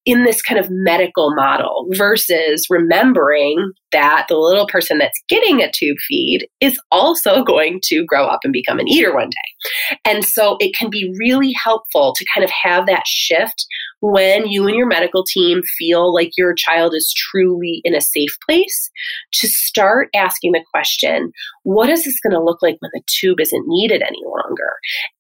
in 0.07 0.25
this 0.25 0.41
kind 0.41 0.59
of 0.59 0.67
medical 0.71 1.35
model 1.35 1.87
versus 1.97 2.67
remembering 2.71 3.73
that 3.93 4.27
the 4.29 4.37
little 4.37 4.67
person 4.67 4.99
that's 4.99 5.23
getting 5.29 5.61
a 5.61 5.71
tube 5.73 5.97
feed 6.09 6.49
is 6.61 6.79
also 6.91 7.43
going 7.45 7.81
to 7.85 8.05
grow 8.07 8.27
up 8.27 8.41
and 8.45 8.53
become 8.53 8.79
an 8.79 8.89
eater 8.89 9.15
one 9.15 9.29
day. 9.29 9.99
And 10.05 10.25
so 10.25 10.57
it 10.59 10.75
can 10.75 10.91
be 10.91 11.13
really 11.19 11.53
helpful 11.53 12.15
to 12.17 12.25
kind 12.35 12.45
of 12.45 12.51
have 12.51 12.87
that 12.87 13.07
shift 13.07 13.67
when 14.01 14.47
you 14.47 14.67
and 14.67 14.77
your 14.77 14.87
medical 14.87 15.25
team 15.25 15.61
feel 15.79 16.15
like 16.15 16.31
your 16.37 16.55
child 16.55 16.95
is 16.95 17.13
truly 17.15 17.83
in 17.85 17.95
a 17.95 18.01
safe 18.01 18.35
place 18.49 18.91
to 19.33 19.47
start 19.47 20.09
asking 20.15 20.53
the 20.53 20.65
question 20.73 21.33
what 21.65 21.91
is 21.91 22.05
this 22.05 22.19
going 22.21 22.35
to 22.35 22.43
look 22.43 22.63
like 22.63 22.77
when 22.81 22.91
the 22.95 23.03
tube 23.07 23.41
isn't 23.41 23.69
needed 23.69 24.03
any 24.03 24.21
longer? 24.51 24.73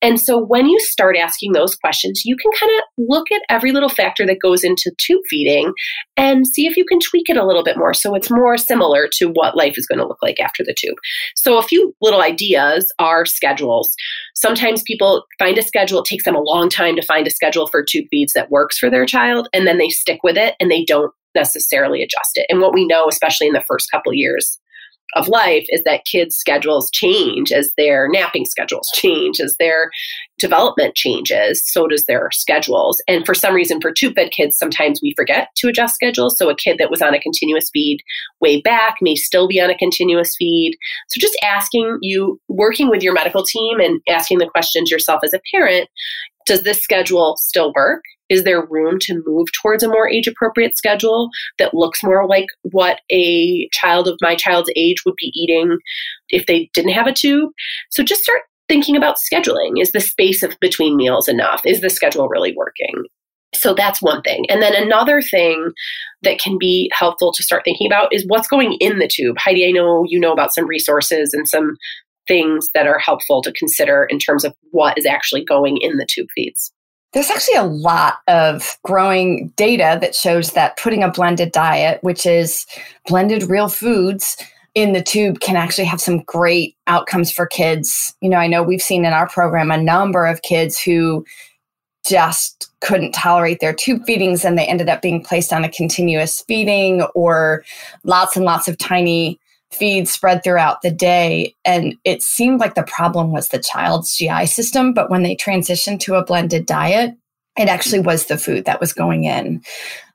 And 0.02 0.20
so 0.20 0.38
when 0.38 0.66
you 0.66 0.78
start 0.80 1.16
asking 1.16 1.52
those 1.52 1.76
questions, 1.76 2.22
you 2.24 2.36
can 2.36 2.50
kind 2.58 2.72
of 2.78 3.04
look 3.08 3.30
at 3.32 3.42
every 3.48 3.72
little 3.72 3.88
factor 3.88 4.26
that 4.26 4.40
goes 4.42 4.64
into 4.64 4.92
tube 4.98 5.22
feeding 5.28 5.72
and 6.16 6.46
see 6.46 6.66
if 6.66 6.76
you 6.76 6.84
can 6.84 6.98
tweak 7.00 7.28
it 7.28 7.36
a 7.36 7.46
little 7.46 7.64
bit 7.64 7.76
more 7.76 7.94
so 7.94 8.14
it's 8.14 8.30
more 8.30 8.56
similar 8.56 9.08
to 9.12 9.26
what 9.28 9.56
life 9.56 9.74
is 9.76 9.86
going 9.86 9.98
to 9.98 10.06
look 10.06 10.22
like 10.22 10.40
after 10.40 10.62
the 10.64 10.74
tube. 10.76 10.96
So 11.34 11.58
a 11.58 11.62
few 11.62 11.94
little 12.00 12.22
ideas 12.22 12.92
are 12.98 13.24
schedules. 13.24 13.94
Sometimes 14.34 14.82
people 14.82 15.24
find 15.38 15.58
a 15.58 15.62
schedule, 15.62 16.00
it 16.00 16.06
takes 16.06 16.24
them 16.24 16.36
a 16.36 16.42
long 16.42 16.68
time 16.68 16.96
to 16.96 17.02
find 17.02 17.26
a 17.26 17.30
schedule 17.30 17.66
for 17.66 17.84
tube 17.84 18.06
feeds 18.10 18.32
that 18.32 18.50
works 18.50 18.78
for 18.78 18.90
their 18.90 19.06
child, 19.06 19.48
and 19.52 19.66
then 19.66 19.78
they 19.78 19.88
stick 19.88 20.20
with 20.22 20.36
it 20.36 20.54
and 20.60 20.70
they 20.70 20.84
don't 20.84 21.12
necessarily 21.34 22.02
adjust 22.02 22.32
it. 22.34 22.46
And 22.48 22.60
what 22.60 22.74
we 22.74 22.86
know, 22.86 23.06
especially 23.08 23.46
in 23.46 23.52
the 23.52 23.64
first 23.68 23.90
couple 23.90 24.12
years 24.12 24.58
of 25.14 25.28
life 25.28 25.66
is 25.68 25.82
that 25.84 26.04
kids' 26.04 26.36
schedules 26.36 26.90
change 26.90 27.52
as 27.52 27.72
their 27.76 28.08
napping 28.08 28.44
schedules 28.44 28.90
change, 28.94 29.40
as 29.40 29.56
their 29.58 29.90
development 30.38 30.94
changes, 30.94 31.62
so 31.64 31.86
does 31.86 32.06
their 32.06 32.30
schedules. 32.32 33.02
And 33.06 33.24
for 33.26 33.34
some 33.34 33.54
reason, 33.54 33.80
for 33.80 33.92
tube 33.92 34.14
fed 34.14 34.30
kids, 34.30 34.56
sometimes 34.56 35.00
we 35.02 35.14
forget 35.16 35.48
to 35.56 35.68
adjust 35.68 35.94
schedules. 35.94 36.36
So 36.38 36.48
a 36.48 36.56
kid 36.56 36.78
that 36.78 36.90
was 36.90 37.02
on 37.02 37.14
a 37.14 37.20
continuous 37.20 37.70
feed 37.72 38.00
way 38.40 38.60
back 38.60 38.96
may 39.00 39.14
still 39.14 39.46
be 39.46 39.60
on 39.60 39.70
a 39.70 39.76
continuous 39.76 40.34
feed. 40.38 40.76
So 41.08 41.20
just 41.20 41.38
asking 41.42 41.98
you, 42.00 42.40
working 42.48 42.88
with 42.88 43.02
your 43.02 43.12
medical 43.12 43.44
team 43.44 43.80
and 43.80 44.00
asking 44.08 44.38
the 44.38 44.48
questions 44.48 44.90
yourself 44.90 45.20
as 45.24 45.34
a 45.34 45.40
parent, 45.52 45.88
does 46.46 46.62
this 46.62 46.80
schedule 46.80 47.36
still 47.36 47.72
work? 47.74 48.02
Is 48.30 48.44
there 48.44 48.64
room 48.64 48.98
to 49.00 49.22
move 49.26 49.48
towards 49.60 49.82
a 49.82 49.88
more 49.88 50.08
age 50.08 50.26
appropriate 50.26 50.78
schedule 50.78 51.28
that 51.58 51.74
looks 51.74 52.02
more 52.02 52.26
like 52.26 52.46
what 52.62 53.00
a 53.10 53.68
child 53.72 54.08
of 54.08 54.16
my 54.22 54.34
child's 54.34 54.70
age 54.76 55.02
would 55.04 55.16
be 55.16 55.32
eating 55.34 55.78
if 56.30 56.46
they 56.46 56.70
didn't 56.72 56.92
have 56.92 57.06
a 57.06 57.12
tube? 57.12 57.50
So 57.90 58.02
just 58.02 58.22
start 58.22 58.42
thinking 58.68 58.96
about 58.96 59.16
scheduling. 59.16 59.82
Is 59.82 59.92
the 59.92 60.00
space 60.00 60.42
of 60.42 60.56
between 60.60 60.96
meals 60.96 61.28
enough? 61.28 61.60
Is 61.66 61.80
the 61.80 61.90
schedule 61.90 62.28
really 62.28 62.54
working? 62.56 63.04
So 63.52 63.74
that's 63.74 64.00
one 64.00 64.22
thing. 64.22 64.46
And 64.48 64.62
then 64.62 64.74
another 64.74 65.20
thing 65.20 65.72
that 66.22 66.38
can 66.38 66.56
be 66.56 66.88
helpful 66.96 67.32
to 67.32 67.42
start 67.42 67.62
thinking 67.64 67.88
about 67.88 68.14
is 68.14 68.24
what's 68.28 68.46
going 68.46 68.74
in 68.74 69.00
the 69.00 69.08
tube. 69.08 69.36
Heidi, 69.38 69.66
I 69.66 69.72
know 69.72 70.04
you 70.06 70.20
know 70.20 70.32
about 70.32 70.54
some 70.54 70.68
resources 70.68 71.34
and 71.34 71.48
some 71.48 71.76
things 72.28 72.70
that 72.74 72.86
are 72.86 72.98
helpful 72.98 73.42
to 73.42 73.52
consider 73.52 74.04
in 74.04 74.20
terms 74.20 74.44
of 74.44 74.54
what 74.70 74.96
is 74.96 75.04
actually 75.04 75.44
going 75.44 75.78
in 75.78 75.96
the 75.96 76.06
tube 76.08 76.28
feeds. 76.32 76.72
There's 77.12 77.30
actually 77.30 77.56
a 77.56 77.64
lot 77.64 78.18
of 78.28 78.78
growing 78.84 79.48
data 79.56 79.98
that 80.00 80.14
shows 80.14 80.52
that 80.52 80.76
putting 80.76 81.02
a 81.02 81.10
blended 81.10 81.50
diet, 81.52 81.98
which 82.02 82.24
is 82.24 82.66
blended 83.06 83.44
real 83.44 83.68
foods, 83.68 84.36
in 84.74 84.92
the 84.92 85.02
tube 85.02 85.40
can 85.40 85.56
actually 85.56 85.84
have 85.84 86.00
some 86.00 86.20
great 86.22 86.76
outcomes 86.86 87.32
for 87.32 87.46
kids. 87.46 88.14
You 88.20 88.28
know, 88.28 88.36
I 88.36 88.46
know 88.46 88.62
we've 88.62 88.82
seen 88.82 89.04
in 89.04 89.12
our 89.12 89.28
program 89.28 89.70
a 89.70 89.76
number 89.76 90.26
of 90.26 90.42
kids 90.42 90.80
who 90.80 91.24
just 92.06 92.70
couldn't 92.80 93.12
tolerate 93.12 93.60
their 93.60 93.74
tube 93.74 94.04
feedings 94.06 94.44
and 94.44 94.56
they 94.56 94.66
ended 94.66 94.88
up 94.88 95.02
being 95.02 95.22
placed 95.22 95.52
on 95.52 95.64
a 95.64 95.68
continuous 95.68 96.42
feeding 96.42 97.02
or 97.14 97.64
lots 98.04 98.36
and 98.36 98.44
lots 98.44 98.68
of 98.68 98.78
tiny 98.78 99.38
feeds 99.72 100.10
spread 100.10 100.42
throughout 100.42 100.82
the 100.82 100.90
day. 100.90 101.54
And 101.64 101.96
it 102.04 102.22
seemed 102.22 102.60
like 102.60 102.74
the 102.74 102.82
problem 102.82 103.30
was 103.30 103.48
the 103.48 103.58
child's 103.58 104.16
GI 104.16 104.46
system. 104.46 104.92
But 104.92 105.10
when 105.10 105.22
they 105.22 105.36
transitioned 105.36 106.00
to 106.00 106.16
a 106.16 106.24
blended 106.24 106.66
diet, 106.66 107.14
it 107.58 107.68
actually 107.68 108.00
was 108.00 108.26
the 108.26 108.38
food 108.38 108.64
that 108.64 108.80
was 108.80 108.92
going 108.92 109.24
in 109.24 109.62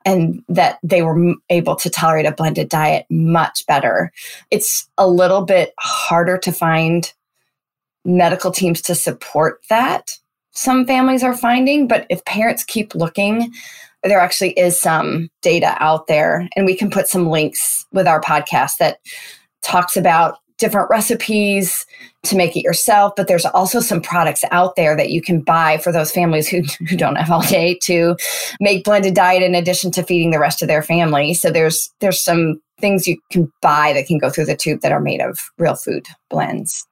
and 0.04 0.42
that 0.48 0.78
they 0.82 1.02
were 1.02 1.34
able 1.50 1.76
to 1.76 1.90
tolerate 1.90 2.26
a 2.26 2.32
blended 2.32 2.68
diet 2.68 3.06
much 3.10 3.66
better. 3.66 4.12
It's 4.50 4.88
a 4.98 5.08
little 5.08 5.44
bit 5.44 5.74
harder 5.78 6.38
to 6.38 6.52
find 6.52 7.12
medical 8.04 8.50
teams 8.50 8.80
to 8.82 8.94
support 8.94 9.60
that. 9.68 10.12
Some 10.52 10.86
families 10.86 11.22
are 11.22 11.36
finding, 11.36 11.88
but 11.88 12.06
if 12.08 12.24
parents 12.24 12.64
keep 12.64 12.94
looking, 12.94 13.52
there 14.02 14.20
actually 14.20 14.52
is 14.52 14.80
some 14.80 15.28
data 15.42 15.76
out 15.80 16.06
there, 16.06 16.48
and 16.56 16.64
we 16.64 16.76
can 16.76 16.90
put 16.90 17.08
some 17.08 17.28
links 17.28 17.84
with 17.92 18.06
our 18.06 18.20
podcast 18.20 18.76
that 18.78 19.00
talks 19.66 19.96
about 19.96 20.38
different 20.58 20.88
recipes 20.88 21.84
to 22.22 22.36
make 22.36 22.56
it 22.56 22.62
yourself, 22.62 23.12
but 23.16 23.28
there's 23.28 23.44
also 23.44 23.80
some 23.80 24.00
products 24.00 24.42
out 24.50 24.74
there 24.76 24.96
that 24.96 25.10
you 25.10 25.20
can 25.20 25.42
buy 25.42 25.78
for 25.78 25.92
those 25.92 26.10
families 26.10 26.48
who, 26.48 26.62
who 26.88 26.96
don't 26.96 27.16
have 27.16 27.30
all 27.30 27.42
day 27.42 27.78
to 27.82 28.16
make 28.60 28.84
blended 28.84 29.14
diet 29.14 29.42
in 29.42 29.54
addition 29.54 29.90
to 29.92 30.02
feeding 30.02 30.30
the 30.30 30.38
rest 30.38 30.62
of 30.62 30.68
their 30.68 30.82
family. 30.82 31.34
So 31.34 31.50
there's 31.50 31.90
there's 32.00 32.22
some 32.22 32.60
things 32.78 33.06
you 33.06 33.18
can 33.30 33.50
buy 33.62 33.92
that 33.94 34.06
can 34.06 34.18
go 34.18 34.30
through 34.30 34.44
the 34.46 34.56
tube 34.56 34.80
that 34.82 34.92
are 34.92 35.00
made 35.00 35.20
of 35.20 35.38
real 35.58 35.76
food 35.76 36.06
blends. 36.28 36.86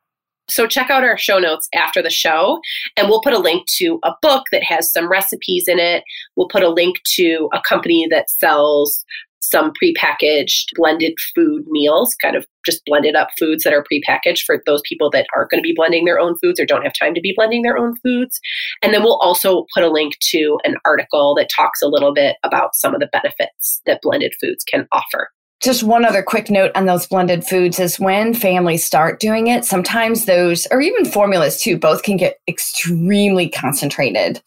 So 0.47 0.67
check 0.67 0.91
out 0.91 1.05
our 1.05 1.17
show 1.17 1.39
notes 1.39 1.69
after 1.75 2.03
the 2.03 2.11
show, 2.11 2.61
and 2.99 3.09
we'll 3.09 3.23
put 3.23 3.33
a 3.33 3.39
link 3.39 3.67
to 3.79 3.99
a 4.03 4.13
book 4.21 4.45
that 4.53 4.63
has 4.63 4.93
some 4.93 5.11
recipes 5.11 5.65
in 5.67 5.79
it. 5.79 6.05
We'll 6.37 6.49
put 6.49 6.63
a 6.63 6.69
link 6.69 6.97
to 7.15 7.49
a 7.55 7.63
company 7.67 8.07
that 8.11 8.29
sells 8.29 9.05
some 9.51 9.73
prepackaged 9.83 10.67
blended 10.75 11.15
food 11.35 11.65
meals, 11.69 12.15
kind 12.23 12.37
of 12.37 12.47
just 12.65 12.85
blended 12.87 13.15
up 13.15 13.29
foods 13.39 13.65
that 13.65 13.73
are 13.73 13.85
prepackaged 13.85 14.43
for 14.45 14.63
those 14.67 14.83
people 14.89 15.11
that 15.11 15.27
aren't 15.35 15.51
going 15.51 15.63
to 15.63 15.67
be 15.67 15.75
blending 15.75 16.05
their 16.05 16.19
own 16.19 16.37
foods 16.39 16.59
or 16.59 16.67
don't 16.67 16.83
have 16.83 16.93
time 16.99 17.15
to 17.15 17.21
be 17.21 17.35
blending 17.37 17.63
their 17.63 17.77
own 17.77 17.97
foods. 17.97 18.41
And 18.83 18.95
then 18.95 19.03
we'll 19.03 19.19
also 19.19 19.67
put 19.75 19.85
a 19.85 19.91
link 19.91 20.15
to 20.31 20.59
an 20.65 20.77
article 20.85 21.35
that 21.37 21.51
talks 21.55 21.83
a 21.83 21.89
little 21.89 22.15
bit 22.15 22.37
about 22.43 22.75
some 22.75 22.95
of 22.95 23.01
the 23.01 23.09
benefits 23.13 23.81
that 23.87 24.01
blended 24.03 24.33
foods 24.41 24.65
can 24.65 24.87
offer. 24.93 25.29
Just 25.61 25.83
one 25.83 26.05
other 26.05 26.23
quick 26.23 26.51
note 26.51 26.73
on 26.75 26.85
those 26.85 27.07
blended 27.07 27.47
foods 27.47 27.79
is 27.79 27.99
when 27.99 28.35
families 28.35 28.85
start 28.85 29.19
doing 29.19 29.47
it, 29.47 29.65
sometimes 29.65 30.27
those, 30.27 30.67
or 30.71 30.81
even 30.83 31.07
formulas 31.07 31.59
too, 31.59 31.79
both 31.79 32.03
can 32.03 32.19
get 32.19 32.39
extremely 32.49 33.49
concentrated. 33.49 34.43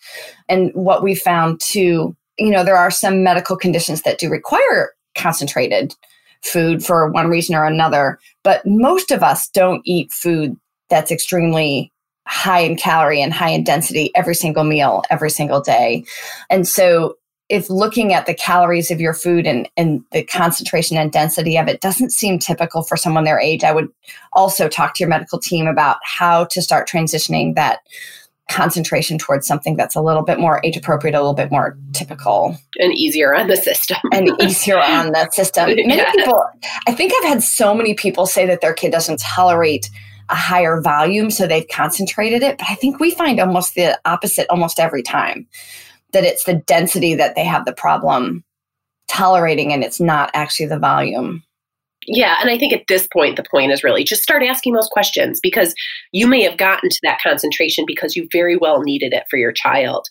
And 0.48 0.70
what 0.76 1.02
we 1.02 1.16
found 1.16 1.60
too, 1.60 2.16
you 2.38 2.50
know, 2.50 2.64
there 2.64 2.78
are 2.78 2.92
some 2.92 3.24
medical 3.24 3.58
conditions 3.58 4.04
that 4.04 4.20
do 4.20 4.30
require 4.30 4.94
concentrated 5.16 5.96
food 6.44 6.84
for 6.84 7.10
one 7.12 7.28
reason 7.28 7.56
or 7.56 7.66
another, 7.66 8.20
but 8.44 8.66
most 8.66 9.12
of 9.12 9.24
us 9.24 9.50
don't 9.50 9.82
eat 9.86 10.12
food 10.12 10.56
that's 10.90 11.12
extremely 11.12 11.92
high 12.28 12.60
in 12.60 12.76
calorie 12.76 13.22
and 13.22 13.34
high 13.34 13.50
in 13.50 13.64
density 13.64 14.12
every 14.16 14.36
single 14.36 14.64
meal, 14.64 15.04
every 15.10 15.30
single 15.30 15.62
day. 15.62 16.04
And 16.50 16.68
so 16.68 17.16
if 17.50 17.70
looking 17.70 18.14
at 18.14 18.26
the 18.26 18.34
calories 18.34 18.92
of 18.92 19.00
your 19.00 19.14
food 19.14 19.48
and, 19.48 19.70
and 19.78 20.04
the 20.12 20.24
concentration 20.24 20.98
and 20.98 21.12
density 21.12 21.58
of 21.58 21.70
it 21.70 21.80
doesn't 21.80 22.12
seem 22.12 22.40
typical 22.40 22.84
for 22.84 22.98
someone 22.98 23.24
their 23.24 23.40
age, 23.40 23.64
I 23.64 23.72
would 23.72 23.88
also 24.34 24.68
talk 24.68 24.94
to 24.96 25.04
your 25.04 25.10
medical 25.10 25.40
team 25.40 25.66
about 25.66 25.98
how 26.04 26.46
to 26.46 26.62
start 26.62 26.90
transitioning 26.90 27.56
that 27.56 27.80
concentration 28.50 29.18
towards 29.18 29.46
something 29.46 29.76
that's 29.76 29.96
a 29.96 30.02
little 30.02 30.24
bit 30.24 30.40
more 30.40 30.62
age 30.64 30.78
appropriate, 30.78 31.16
a 31.16 31.20
little 31.20 31.34
bit 31.34 31.52
more 31.52 31.78
typical. 31.94 32.58
And 32.80 32.94
easier 32.94 33.36
on 33.36 33.48
the 33.48 33.58
system. 33.58 33.98
and 34.12 34.30
easier 34.42 34.80
on 34.80 35.12
the 35.12 35.30
system. 35.34 35.68
Many 35.68 36.04
people, 36.16 36.44
I 36.88 36.94
think 36.94 37.14
I've 37.18 37.30
had 37.30 37.44
so 37.44 37.74
many 37.74 37.94
people 37.94 38.26
say 38.26 38.46
that 38.46 38.62
their 38.62 38.74
kid 38.74 38.92
doesn't 38.92 39.20
tolerate 39.20 39.90
a 40.30 40.36
higher 40.36 40.82
volume, 40.82 41.32
so 41.32 41.48
they've 41.48 41.68
concentrated 41.68 42.44
it. 42.44 42.58
But 42.58 42.70
I 42.70 42.76
think 42.76 43.00
we 43.00 43.12
find 43.12 43.40
almost 43.40 43.76
the 43.76 44.00
opposite 44.06 44.48
almost 44.50 44.80
every 44.80 45.04
time 45.04 45.48
that 46.14 46.24
it's 46.24 46.46
the 46.46 46.56
density 46.56 47.16
that 47.16 47.36
they 47.36 47.46
have 47.46 47.66
the 47.66 47.74
problem 47.74 48.44
tolerating 49.08 49.74
and 49.74 49.84
it's 49.84 50.00
not 50.00 50.30
actually 50.34 50.68
the 50.68 50.80
volume. 50.80 51.44
Yeah, 52.08 52.38
and 52.40 52.50
I 52.50 52.58
think 52.58 52.72
at 52.72 52.88
this 52.88 53.06
point, 53.12 53.36
the 53.36 53.44
point 53.44 53.72
is 53.72 53.84
really 53.84 54.06
just 54.06 54.24
start 54.24 54.42
asking 54.42 54.74
those 54.74 54.88
questions 54.88 55.40
because 55.42 55.76
you 56.14 56.26
may 56.26 56.42
have 56.44 56.58
gotten 56.58 56.90
to 56.90 57.00
that 57.04 57.20
concentration 57.22 57.84
because 57.86 58.16
you 58.16 58.28
very 58.32 58.56
well 58.56 58.82
needed 58.82 59.14
it 59.14 59.26
for 59.30 59.38
your 59.38 59.52
child. 59.52 60.08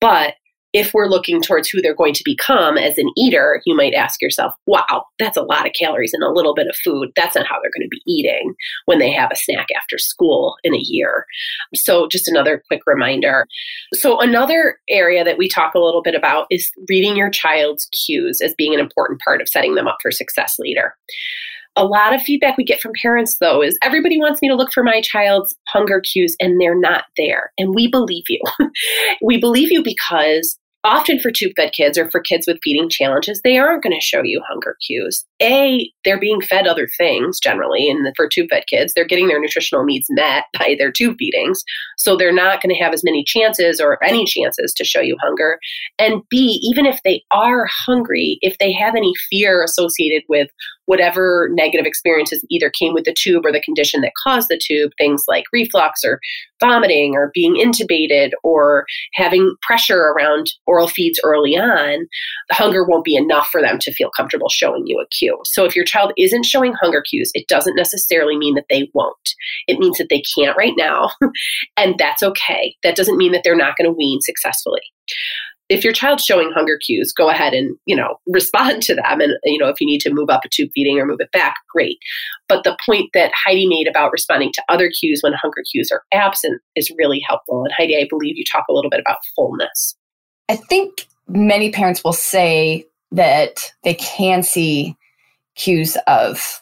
But 0.00 0.34
if 0.72 0.94
we're 0.94 1.08
looking 1.08 1.42
towards 1.42 1.68
who 1.68 1.80
they're 1.80 1.94
going 1.94 2.14
to 2.14 2.22
become 2.24 2.78
as 2.78 2.96
an 2.98 3.10
eater, 3.16 3.60
you 3.66 3.76
might 3.76 3.94
ask 3.94 4.22
yourself, 4.22 4.54
wow, 4.66 5.04
that's 5.18 5.36
a 5.36 5.42
lot 5.42 5.66
of 5.66 5.72
calories 5.72 6.12
and 6.12 6.22
a 6.22 6.30
little 6.30 6.54
bit 6.54 6.68
of 6.68 6.76
food. 6.76 7.10
That's 7.16 7.34
not 7.34 7.46
how 7.46 7.60
they're 7.60 7.72
going 7.76 7.86
to 7.86 7.88
be 7.88 8.02
eating 8.06 8.54
when 8.86 8.98
they 8.98 9.10
have 9.12 9.30
a 9.32 9.36
snack 9.36 9.66
after 9.76 9.98
school 9.98 10.56
in 10.62 10.74
a 10.74 10.80
year. 10.80 11.26
So, 11.74 12.06
just 12.08 12.28
another 12.28 12.62
quick 12.68 12.82
reminder. 12.86 13.46
So, 13.94 14.20
another 14.20 14.78
area 14.88 15.24
that 15.24 15.38
we 15.38 15.48
talk 15.48 15.74
a 15.74 15.80
little 15.80 16.02
bit 16.02 16.14
about 16.14 16.46
is 16.50 16.70
reading 16.88 17.16
your 17.16 17.30
child's 17.30 17.86
cues 17.86 18.40
as 18.40 18.54
being 18.56 18.74
an 18.74 18.80
important 18.80 19.20
part 19.20 19.40
of 19.40 19.48
setting 19.48 19.74
them 19.74 19.88
up 19.88 19.98
for 20.02 20.10
success 20.10 20.56
later. 20.58 20.94
A 21.76 21.84
lot 21.84 22.14
of 22.14 22.22
feedback 22.22 22.56
we 22.56 22.64
get 22.64 22.80
from 22.80 22.92
parents, 23.00 23.36
though, 23.38 23.62
is 23.62 23.78
everybody 23.82 24.18
wants 24.18 24.42
me 24.42 24.48
to 24.48 24.54
look 24.54 24.72
for 24.72 24.82
my 24.82 25.00
child's 25.00 25.54
hunger 25.68 26.00
cues 26.00 26.36
and 26.40 26.60
they're 26.60 26.78
not 26.78 27.04
there. 27.16 27.52
And 27.58 27.74
we 27.74 27.88
believe 27.88 28.24
you. 28.28 28.40
we 29.22 29.38
believe 29.38 29.70
you 29.70 29.82
because 29.82 30.58
often 30.84 31.20
for 31.20 31.30
tube 31.30 31.52
fed 31.56 31.72
kids 31.72 31.98
or 31.98 32.10
for 32.10 32.20
kids 32.20 32.46
with 32.46 32.58
feeding 32.62 32.88
challenges, 32.88 33.40
they 33.42 33.58
aren't 33.58 33.82
going 33.82 33.94
to 33.94 34.04
show 34.04 34.22
you 34.22 34.42
hunger 34.48 34.76
cues. 34.86 35.24
A, 35.42 35.90
they're 36.04 36.20
being 36.20 36.40
fed 36.40 36.66
other 36.66 36.88
things 36.96 37.38
generally, 37.38 37.88
and 37.90 38.06
for 38.16 38.28
tube 38.28 38.48
fed 38.50 38.64
kids, 38.68 38.94
they're 38.94 39.06
getting 39.06 39.28
their 39.28 39.40
nutritional 39.40 39.84
needs 39.84 40.06
met 40.10 40.44
by 40.58 40.76
their 40.78 40.90
tube 40.90 41.16
feedings. 41.18 41.62
So 41.98 42.16
they're 42.16 42.32
not 42.32 42.62
going 42.62 42.74
to 42.74 42.82
have 42.82 42.92
as 42.92 43.04
many 43.04 43.24
chances 43.24 43.80
or 43.80 44.02
any 44.02 44.24
chances 44.24 44.72
to 44.74 44.84
show 44.84 45.00
you 45.00 45.16
hunger. 45.20 45.58
And 45.98 46.22
B, 46.30 46.60
even 46.62 46.86
if 46.86 47.00
they 47.04 47.22
are 47.30 47.66
hungry, 47.68 48.38
if 48.40 48.56
they 48.58 48.72
have 48.72 48.94
any 48.94 49.12
fear 49.28 49.62
associated 49.62 50.22
with 50.28 50.48
whatever 50.90 51.48
negative 51.52 51.86
experiences 51.86 52.44
either 52.50 52.68
came 52.68 52.92
with 52.92 53.04
the 53.04 53.14
tube 53.16 53.46
or 53.46 53.52
the 53.52 53.60
condition 53.60 54.00
that 54.00 54.10
caused 54.24 54.48
the 54.48 54.60
tube, 54.60 54.90
things 54.98 55.22
like 55.28 55.44
reflux 55.52 56.00
or 56.04 56.18
vomiting 56.58 57.14
or 57.14 57.30
being 57.32 57.54
intubated 57.54 58.30
or 58.42 58.86
having 59.14 59.54
pressure 59.62 60.00
around 60.00 60.48
oral 60.66 60.88
feeds 60.88 61.20
early 61.22 61.56
on, 61.56 62.08
the 62.48 62.56
hunger 62.56 62.84
won't 62.84 63.04
be 63.04 63.14
enough 63.14 63.46
for 63.52 63.62
them 63.62 63.78
to 63.78 63.92
feel 63.92 64.10
comfortable 64.16 64.48
showing 64.48 64.82
you 64.84 64.98
a 65.00 65.06
cue. 65.16 65.38
So 65.44 65.64
if 65.64 65.76
your 65.76 65.84
child 65.84 66.12
isn't 66.18 66.44
showing 66.44 66.72
hunger 66.72 67.04
cues, 67.08 67.30
it 67.34 67.46
doesn't 67.46 67.76
necessarily 67.76 68.36
mean 68.36 68.56
that 68.56 68.66
they 68.68 68.90
won't. 68.92 69.14
It 69.68 69.78
means 69.78 69.96
that 69.98 70.08
they 70.10 70.24
can't 70.36 70.56
right 70.56 70.74
now, 70.76 71.10
and 71.76 71.94
that's 71.98 72.24
okay. 72.24 72.74
That 72.82 72.96
doesn't 72.96 73.16
mean 73.16 73.30
that 73.30 73.42
they're 73.44 73.54
not 73.54 73.76
going 73.76 73.88
to 73.88 73.96
wean 73.96 74.20
successfully 74.22 74.82
if 75.70 75.84
your 75.84 75.92
child's 75.92 76.24
showing 76.24 76.50
hunger 76.50 76.76
cues, 76.76 77.12
go 77.12 77.30
ahead 77.30 77.54
and, 77.54 77.76
you 77.86 77.96
know, 77.96 78.16
respond 78.26 78.82
to 78.82 78.94
them. 78.96 79.20
And, 79.20 79.32
you 79.44 79.58
know, 79.58 79.68
if 79.68 79.80
you 79.80 79.86
need 79.86 80.00
to 80.00 80.12
move 80.12 80.28
up 80.28 80.44
a 80.44 80.48
tube 80.48 80.70
feeding 80.74 80.98
or 80.98 81.06
move 81.06 81.20
it 81.20 81.32
back, 81.32 81.54
great. 81.72 81.98
But 82.48 82.64
the 82.64 82.76
point 82.84 83.10
that 83.14 83.32
Heidi 83.34 83.66
made 83.66 83.86
about 83.88 84.12
responding 84.12 84.52
to 84.54 84.64
other 84.68 84.90
cues 84.90 85.20
when 85.22 85.32
hunger 85.32 85.62
cues 85.70 85.90
are 85.90 86.02
absent 86.12 86.60
is 86.74 86.92
really 86.98 87.22
helpful. 87.26 87.64
And 87.64 87.72
Heidi, 87.72 87.96
I 87.96 88.06
believe 88.10 88.36
you 88.36 88.44
talk 88.44 88.64
a 88.68 88.72
little 88.72 88.90
bit 88.90 89.00
about 89.00 89.18
fullness. 89.36 89.96
I 90.48 90.56
think 90.56 91.06
many 91.28 91.70
parents 91.70 92.02
will 92.02 92.12
say 92.12 92.86
that 93.12 93.72
they 93.84 93.94
can 93.94 94.42
see 94.42 94.96
cues 95.54 95.96
of 96.08 96.59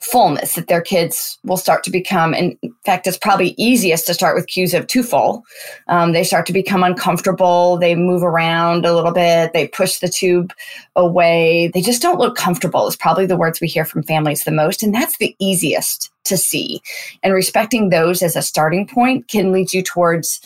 fullness 0.00 0.54
that 0.54 0.68
their 0.68 0.80
kids 0.80 1.38
will 1.44 1.56
start 1.56 1.82
to 1.82 1.90
become. 1.90 2.32
In 2.32 2.56
fact 2.84 3.06
it's 3.06 3.18
probably 3.18 3.54
easiest 3.58 4.06
to 4.06 4.14
start 4.14 4.36
with 4.36 4.46
cues 4.46 4.72
of 4.72 4.86
too 4.86 5.02
full. 5.02 5.42
Um, 5.88 6.12
they 6.12 6.22
start 6.22 6.46
to 6.46 6.52
become 6.52 6.84
uncomfortable. 6.84 7.76
They 7.78 7.94
move 7.94 8.22
around 8.22 8.86
a 8.86 8.94
little 8.94 9.12
bit. 9.12 9.52
They 9.52 9.66
push 9.68 9.98
the 9.98 10.08
tube 10.08 10.52
away. 10.94 11.70
They 11.74 11.80
just 11.80 12.00
don't 12.00 12.20
look 12.20 12.36
comfortable 12.36 12.86
is 12.86 12.96
probably 12.96 13.26
the 13.26 13.36
words 13.36 13.60
we 13.60 13.66
hear 13.66 13.84
from 13.84 14.04
families 14.04 14.44
the 14.44 14.52
most 14.52 14.82
and 14.82 14.94
that's 14.94 15.18
the 15.18 15.34
easiest 15.40 16.10
to 16.24 16.36
see. 16.36 16.80
And 17.22 17.34
respecting 17.34 17.88
those 17.88 18.22
as 18.22 18.36
a 18.36 18.42
starting 18.42 18.86
point 18.86 19.28
can 19.28 19.50
lead 19.50 19.72
you 19.72 19.82
towards 19.82 20.40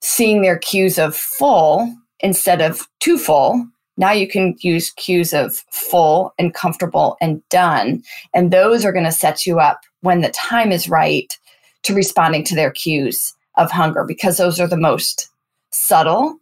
seeing 0.00 0.42
their 0.42 0.58
cues 0.58 0.98
of 0.98 1.16
full 1.16 1.92
instead 2.20 2.60
of 2.60 2.88
too 3.00 3.18
full 3.18 3.66
now 3.96 4.12
you 4.12 4.28
can 4.28 4.56
use 4.60 4.90
cues 4.92 5.32
of 5.32 5.56
full 5.70 6.32
and 6.38 6.54
comfortable 6.54 7.16
and 7.20 7.46
done. 7.48 8.02
And 8.34 8.50
those 8.50 8.84
are 8.84 8.92
going 8.92 9.04
to 9.04 9.12
set 9.12 9.46
you 9.46 9.60
up 9.60 9.82
when 10.00 10.20
the 10.20 10.30
time 10.30 10.72
is 10.72 10.88
right 10.88 11.36
to 11.82 11.94
responding 11.94 12.44
to 12.44 12.54
their 12.54 12.70
cues 12.70 13.34
of 13.56 13.70
hunger 13.70 14.04
because 14.04 14.38
those 14.38 14.60
are 14.60 14.68
the 14.68 14.76
most 14.76 15.28
subtle. 15.70 16.36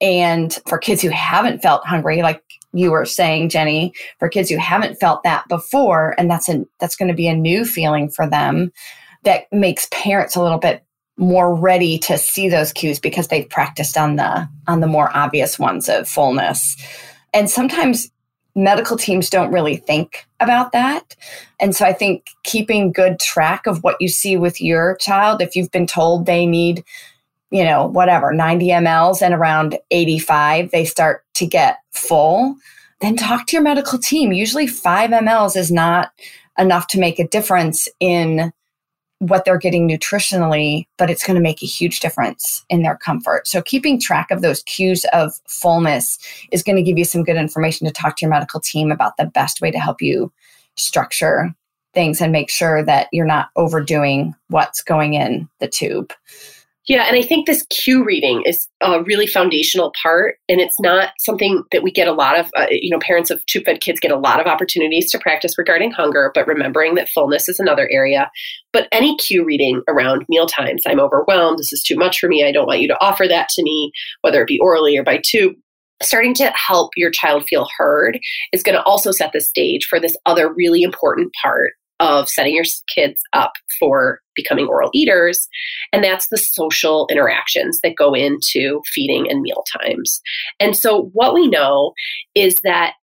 And 0.00 0.56
for 0.66 0.78
kids 0.78 1.02
who 1.02 1.08
haven't 1.08 1.62
felt 1.62 1.86
hungry, 1.86 2.22
like 2.22 2.42
you 2.72 2.90
were 2.90 3.06
saying, 3.06 3.48
Jenny, 3.48 3.92
for 4.18 4.28
kids 4.28 4.50
who 4.50 4.58
haven't 4.58 5.00
felt 5.00 5.22
that 5.22 5.48
before, 5.48 6.14
and 6.18 6.30
that's 6.30 6.48
a 6.48 6.64
that's 6.78 6.96
going 6.96 7.08
to 7.08 7.14
be 7.14 7.28
a 7.28 7.34
new 7.34 7.64
feeling 7.64 8.08
for 8.08 8.28
them, 8.28 8.70
that 9.24 9.50
makes 9.52 9.88
parents 9.90 10.36
a 10.36 10.42
little 10.42 10.58
bit 10.58 10.84
more 11.18 11.54
ready 11.54 11.98
to 11.98 12.16
see 12.16 12.48
those 12.48 12.72
cues 12.72 12.98
because 12.98 13.28
they've 13.28 13.48
practiced 13.48 13.96
on 13.98 14.16
the 14.16 14.48
on 14.66 14.80
the 14.80 14.86
more 14.86 15.14
obvious 15.16 15.58
ones 15.58 15.88
of 15.88 16.08
fullness. 16.08 16.76
And 17.34 17.50
sometimes 17.50 18.10
medical 18.54 18.96
teams 18.96 19.28
don't 19.28 19.52
really 19.52 19.76
think 19.76 20.26
about 20.40 20.72
that. 20.72 21.14
And 21.60 21.74
so 21.76 21.84
i 21.84 21.92
think 21.92 22.26
keeping 22.44 22.92
good 22.92 23.18
track 23.18 23.66
of 23.66 23.82
what 23.82 23.96
you 24.00 24.08
see 24.08 24.36
with 24.36 24.60
your 24.60 24.96
child 24.96 25.42
if 25.42 25.54
you've 25.54 25.70
been 25.70 25.86
told 25.86 26.26
they 26.26 26.46
need 26.46 26.84
you 27.50 27.64
know 27.64 27.86
whatever 27.86 28.32
90 28.32 28.66
mls 28.68 29.22
and 29.22 29.34
around 29.34 29.78
85 29.90 30.70
they 30.70 30.84
start 30.84 31.24
to 31.34 31.46
get 31.46 31.78
full 31.92 32.56
then 33.00 33.16
talk 33.16 33.46
to 33.46 33.56
your 33.56 33.62
medical 33.62 33.98
team. 33.98 34.32
Usually 34.32 34.66
5 34.66 35.10
mls 35.10 35.56
is 35.56 35.70
not 35.70 36.10
enough 36.58 36.88
to 36.88 36.98
make 36.98 37.18
a 37.18 37.28
difference 37.28 37.88
in 38.00 38.52
what 39.20 39.44
they're 39.44 39.58
getting 39.58 39.88
nutritionally, 39.88 40.86
but 40.96 41.10
it's 41.10 41.24
going 41.24 41.34
to 41.34 41.42
make 41.42 41.62
a 41.62 41.66
huge 41.66 42.00
difference 42.00 42.64
in 42.68 42.82
their 42.82 42.96
comfort. 42.96 43.48
So, 43.48 43.60
keeping 43.62 44.00
track 44.00 44.30
of 44.30 44.42
those 44.42 44.62
cues 44.62 45.04
of 45.12 45.32
fullness 45.46 46.18
is 46.52 46.62
going 46.62 46.76
to 46.76 46.82
give 46.82 46.98
you 46.98 47.04
some 47.04 47.24
good 47.24 47.36
information 47.36 47.86
to 47.86 47.92
talk 47.92 48.16
to 48.16 48.24
your 48.24 48.30
medical 48.30 48.60
team 48.60 48.90
about 48.92 49.16
the 49.16 49.26
best 49.26 49.60
way 49.60 49.70
to 49.70 49.78
help 49.78 50.00
you 50.00 50.32
structure 50.76 51.54
things 51.94 52.20
and 52.20 52.30
make 52.32 52.50
sure 52.50 52.84
that 52.84 53.08
you're 53.12 53.26
not 53.26 53.48
overdoing 53.56 54.34
what's 54.48 54.82
going 54.82 55.14
in 55.14 55.48
the 55.58 55.68
tube. 55.68 56.12
Yeah, 56.88 57.02
and 57.02 57.16
I 57.16 57.20
think 57.20 57.46
this 57.46 57.66
cue 57.68 58.02
reading 58.02 58.42
is 58.46 58.66
a 58.80 59.02
really 59.02 59.26
foundational 59.26 59.92
part, 60.02 60.36
and 60.48 60.58
it's 60.58 60.80
not 60.80 61.10
something 61.18 61.62
that 61.70 61.82
we 61.82 61.92
get 61.92 62.08
a 62.08 62.12
lot 62.12 62.40
of. 62.40 62.50
Uh, 62.56 62.66
you 62.70 62.88
know, 62.88 62.98
parents 62.98 63.30
of 63.30 63.44
tube-fed 63.44 63.82
kids 63.82 64.00
get 64.00 64.10
a 64.10 64.16
lot 64.16 64.40
of 64.40 64.46
opportunities 64.46 65.10
to 65.10 65.18
practice 65.18 65.58
regarding 65.58 65.90
hunger, 65.90 66.32
but 66.34 66.46
remembering 66.46 66.94
that 66.94 67.10
fullness 67.10 67.46
is 67.46 67.60
another 67.60 67.90
area. 67.92 68.30
But 68.72 68.88
any 68.90 69.18
cue 69.18 69.44
reading 69.44 69.82
around 69.86 70.24
meal 70.30 70.46
times, 70.46 70.82
I'm 70.86 70.98
overwhelmed. 70.98 71.58
This 71.58 71.74
is 71.74 71.82
too 71.82 71.96
much 71.96 72.18
for 72.18 72.26
me. 72.26 72.42
I 72.42 72.52
don't 72.52 72.66
want 72.66 72.80
you 72.80 72.88
to 72.88 73.00
offer 73.02 73.28
that 73.28 73.50
to 73.50 73.62
me, 73.62 73.92
whether 74.22 74.40
it 74.40 74.48
be 74.48 74.58
orally 74.58 74.96
or 74.96 75.04
by 75.04 75.20
tube. 75.22 75.56
starting 76.02 76.32
to 76.32 76.50
help 76.52 76.92
your 76.96 77.10
child 77.10 77.44
feel 77.48 77.68
heard 77.76 78.18
is 78.52 78.62
going 78.62 78.76
to 78.76 78.82
also 78.84 79.10
set 79.10 79.32
the 79.32 79.40
stage 79.42 79.84
for 79.84 80.00
this 80.00 80.16
other 80.24 80.52
really 80.54 80.82
important 80.82 81.32
part 81.42 81.72
of 82.00 82.28
setting 82.28 82.54
your 82.54 82.64
kids 82.94 83.20
up 83.32 83.52
for 83.78 84.20
becoming 84.34 84.66
oral 84.66 84.90
eaters. 84.94 85.48
And 85.92 86.04
that's 86.04 86.28
the 86.28 86.38
social 86.38 87.06
interactions 87.10 87.80
that 87.82 87.96
go 87.96 88.14
into 88.14 88.80
feeding 88.86 89.30
and 89.30 89.42
meal 89.42 89.64
times. 89.80 90.20
And 90.60 90.76
so, 90.76 91.10
what 91.12 91.34
we 91.34 91.48
know 91.48 91.92
is 92.34 92.56
that 92.64 92.94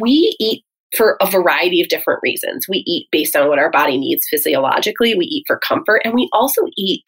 we 0.00 0.34
eat 0.40 0.64
for 0.96 1.16
a 1.20 1.30
variety 1.30 1.82
of 1.82 1.88
different 1.88 2.20
reasons. 2.22 2.66
We 2.68 2.84
eat 2.86 3.08
based 3.10 3.34
on 3.34 3.48
what 3.48 3.58
our 3.58 3.70
body 3.70 3.98
needs 3.98 4.26
physiologically. 4.30 5.14
We 5.14 5.26
eat 5.26 5.44
for 5.46 5.58
comfort, 5.58 6.02
and 6.04 6.14
we 6.14 6.28
also 6.32 6.62
eat. 6.76 7.02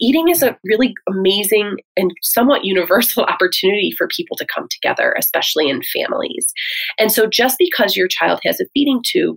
Eating 0.00 0.28
is 0.28 0.42
a 0.42 0.56
really 0.64 0.94
amazing 1.08 1.76
and 1.96 2.10
somewhat 2.22 2.64
universal 2.64 3.24
opportunity 3.28 3.92
for 3.96 4.08
people 4.08 4.36
to 4.38 4.46
come 4.46 4.68
together, 4.70 5.14
especially 5.18 5.68
in 5.68 5.82
families. 5.82 6.52
And 6.98 7.12
so, 7.12 7.26
just 7.26 7.56
because 7.58 7.96
your 7.96 8.08
child 8.08 8.40
has 8.44 8.60
a 8.60 8.66
feeding 8.74 9.02
tube 9.04 9.36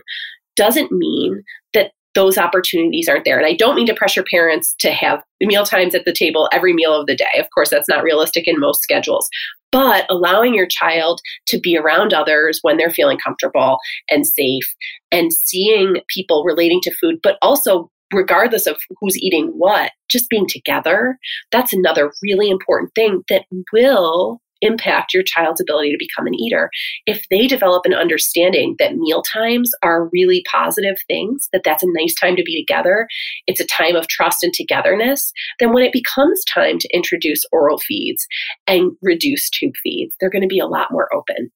doesn't 0.55 0.91
mean 0.91 1.43
that 1.73 1.91
those 2.15 2.37
opportunities 2.37 3.07
aren't 3.07 3.23
there. 3.23 3.37
And 3.37 3.45
I 3.45 3.53
don't 3.53 3.75
mean 3.75 3.85
to 3.85 3.93
pressure 3.93 4.23
parents 4.29 4.75
to 4.79 4.91
have 4.91 5.21
meal 5.41 5.65
times 5.65 5.93
at 5.93 6.05
the 6.05 6.13
table 6.13 6.49
every 6.51 6.73
meal 6.73 6.93
of 6.93 7.05
the 7.05 7.15
day. 7.15 7.39
Of 7.39 7.47
course, 7.53 7.69
that's 7.69 7.87
not 7.87 8.03
realistic 8.03 8.47
in 8.47 8.59
most 8.59 8.81
schedules 8.81 9.29
but 9.71 10.05
allowing 10.09 10.53
your 10.53 10.67
child 10.67 11.21
to 11.47 11.59
be 11.59 11.77
around 11.77 12.13
others 12.13 12.59
when 12.61 12.77
they're 12.77 12.91
feeling 12.91 13.17
comfortable 13.23 13.77
and 14.09 14.25
safe 14.25 14.75
and 15.11 15.31
seeing 15.33 15.97
people 16.07 16.43
relating 16.43 16.79
to 16.81 16.95
food, 16.95 17.19
but 17.21 17.37
also 17.41 17.89
regardless 18.13 18.65
of 18.65 18.77
who's 18.99 19.17
eating 19.17 19.47
what, 19.55 19.91
just 20.09 20.29
being 20.29 20.47
together, 20.47 21.17
that's 21.51 21.73
another 21.73 22.11
really 22.23 22.49
important 22.49 22.91
thing 22.95 23.23
that 23.29 23.45
will 23.71 24.41
impact 24.61 25.13
your 25.13 25.23
child's 25.23 25.61
ability 25.61 25.91
to 25.91 25.97
become 25.97 26.27
an 26.27 26.35
eater. 26.35 26.69
If 27.05 27.25
they 27.29 27.47
develop 27.47 27.85
an 27.85 27.93
understanding 27.93 28.75
that 28.79 28.95
meal 28.95 29.21
times 29.21 29.71
are 29.83 30.09
really 30.11 30.43
positive 30.51 30.97
things, 31.07 31.49
that 31.53 31.61
that's 31.63 31.83
a 31.83 31.87
nice 31.89 32.15
time 32.15 32.35
to 32.35 32.43
be 32.43 32.63
together, 32.65 33.07
it's 33.47 33.59
a 33.59 33.65
time 33.65 33.95
of 33.95 34.07
trust 34.07 34.43
and 34.43 34.53
togetherness, 34.53 35.31
then 35.59 35.73
when 35.73 35.83
it 35.83 35.93
becomes 35.93 36.43
time 36.45 36.79
to 36.79 36.89
introduce 36.93 37.43
oral 37.51 37.79
feeds 37.79 38.27
and 38.67 38.91
reduce 39.01 39.49
tube 39.49 39.73
feeds, 39.81 40.15
they're 40.19 40.29
going 40.29 40.41
to 40.41 40.47
be 40.47 40.59
a 40.59 40.67
lot 40.67 40.91
more 40.91 41.13
open. 41.13 41.51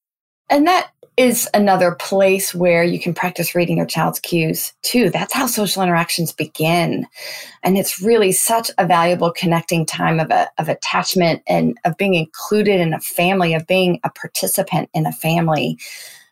And 0.50 0.68
that 0.68 0.92
is 1.16 1.48
another 1.54 1.94
place 1.94 2.56
where 2.56 2.84
you 2.84 3.00
can 3.00 3.14
practice 3.14 3.54
reading 3.54 3.78
your 3.78 3.86
child's 3.86 4.20
cues 4.20 4.74
too. 4.82 5.10
That's 5.10 5.34
how 5.34 5.46
social 5.46 5.84
interactions 5.84 6.32
begin. 6.32 7.08
And 7.62 7.78
it's 7.78 8.02
really 8.02 8.32
such 8.32 8.72
a 8.78 8.88
valuable 8.88 9.32
connecting 9.32 9.86
time 9.86 10.20
of, 10.20 10.32
a, 10.32 10.50
of 10.58 10.70
attachment 10.70 11.44
and 11.48 11.78
of 11.86 11.98
being 11.98 12.16
included 12.16 12.80
in 12.80 12.94
a 12.94 13.00
family, 13.00 13.54
of 13.54 13.68
being 13.68 14.00
a 14.04 14.10
participant 14.10 14.90
in 14.94 15.06
a 15.06 15.12
family. 15.12 15.78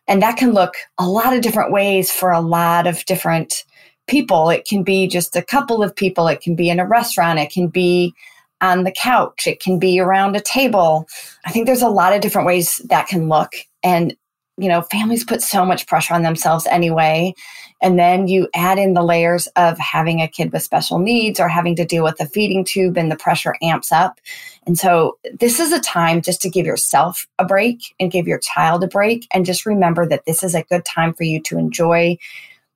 And 0.08 0.20
that 0.20 0.36
can 0.36 0.52
look 0.52 0.74
a 0.98 1.08
lot 1.08 1.32
of 1.32 1.42
different 1.42 1.72
ways 1.72 2.10
for 2.10 2.32
a 2.32 2.40
lot 2.40 2.88
of 2.88 3.04
different 3.04 3.64
people. 4.08 4.50
It 4.50 4.66
can 4.66 4.82
be 4.82 5.06
just 5.06 5.36
a 5.36 5.42
couple 5.42 5.82
of 5.82 5.94
people, 5.94 6.26
it 6.26 6.40
can 6.40 6.56
be 6.56 6.68
in 6.68 6.80
a 6.80 6.86
restaurant, 6.86 7.38
it 7.38 7.52
can 7.52 7.68
be 7.68 8.12
on 8.60 8.84
the 8.84 8.92
couch, 8.92 9.46
it 9.46 9.60
can 9.60 9.78
be 9.78 10.00
around 10.00 10.34
a 10.34 10.40
table. 10.40 11.06
I 11.44 11.50
think 11.50 11.66
there's 11.66 11.82
a 11.82 11.88
lot 11.88 12.12
of 12.12 12.20
different 12.20 12.46
ways 12.46 12.78
that 12.88 13.06
can 13.06 13.28
look. 13.28 13.52
And 13.82 14.16
you 14.58 14.68
know, 14.68 14.82
families 14.82 15.24
put 15.24 15.42
so 15.42 15.64
much 15.64 15.86
pressure 15.86 16.14
on 16.14 16.22
themselves 16.22 16.66
anyway. 16.66 17.34
And 17.80 17.98
then 17.98 18.28
you 18.28 18.48
add 18.54 18.78
in 18.78 18.94
the 18.94 19.02
layers 19.02 19.46
of 19.56 19.78
having 19.78 20.20
a 20.20 20.28
kid 20.28 20.52
with 20.52 20.62
special 20.62 20.98
needs 20.98 21.40
or 21.40 21.48
having 21.48 21.74
to 21.76 21.84
deal 21.84 22.04
with 22.04 22.16
the 22.18 22.26
feeding 22.26 22.64
tube, 22.64 22.96
and 22.96 23.10
the 23.10 23.16
pressure 23.16 23.54
amps 23.62 23.90
up. 23.90 24.20
And 24.66 24.78
so, 24.78 25.18
this 25.40 25.58
is 25.58 25.72
a 25.72 25.80
time 25.80 26.22
just 26.22 26.40
to 26.42 26.50
give 26.50 26.66
yourself 26.66 27.26
a 27.38 27.44
break 27.44 27.94
and 27.98 28.12
give 28.12 28.28
your 28.28 28.38
child 28.38 28.84
a 28.84 28.88
break. 28.88 29.26
And 29.32 29.46
just 29.46 29.66
remember 29.66 30.06
that 30.06 30.26
this 30.26 30.44
is 30.44 30.54
a 30.54 30.62
good 30.62 30.84
time 30.84 31.14
for 31.14 31.24
you 31.24 31.40
to 31.42 31.58
enjoy 31.58 32.18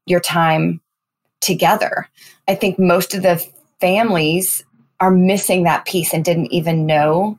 your 0.07 0.21
time 0.21 0.81
together. 1.41 2.09
I 2.49 2.55
think 2.55 2.79
most 2.79 3.15
of 3.15 3.23
the 3.23 3.45
families 3.81 4.65
are 4.99 5.11
missing 5.11 5.65
that 5.65 5.85
piece 5.85 6.15
and 6.15 6.25
didn't 6.25 6.53
even 6.53 6.87
know 6.87 7.39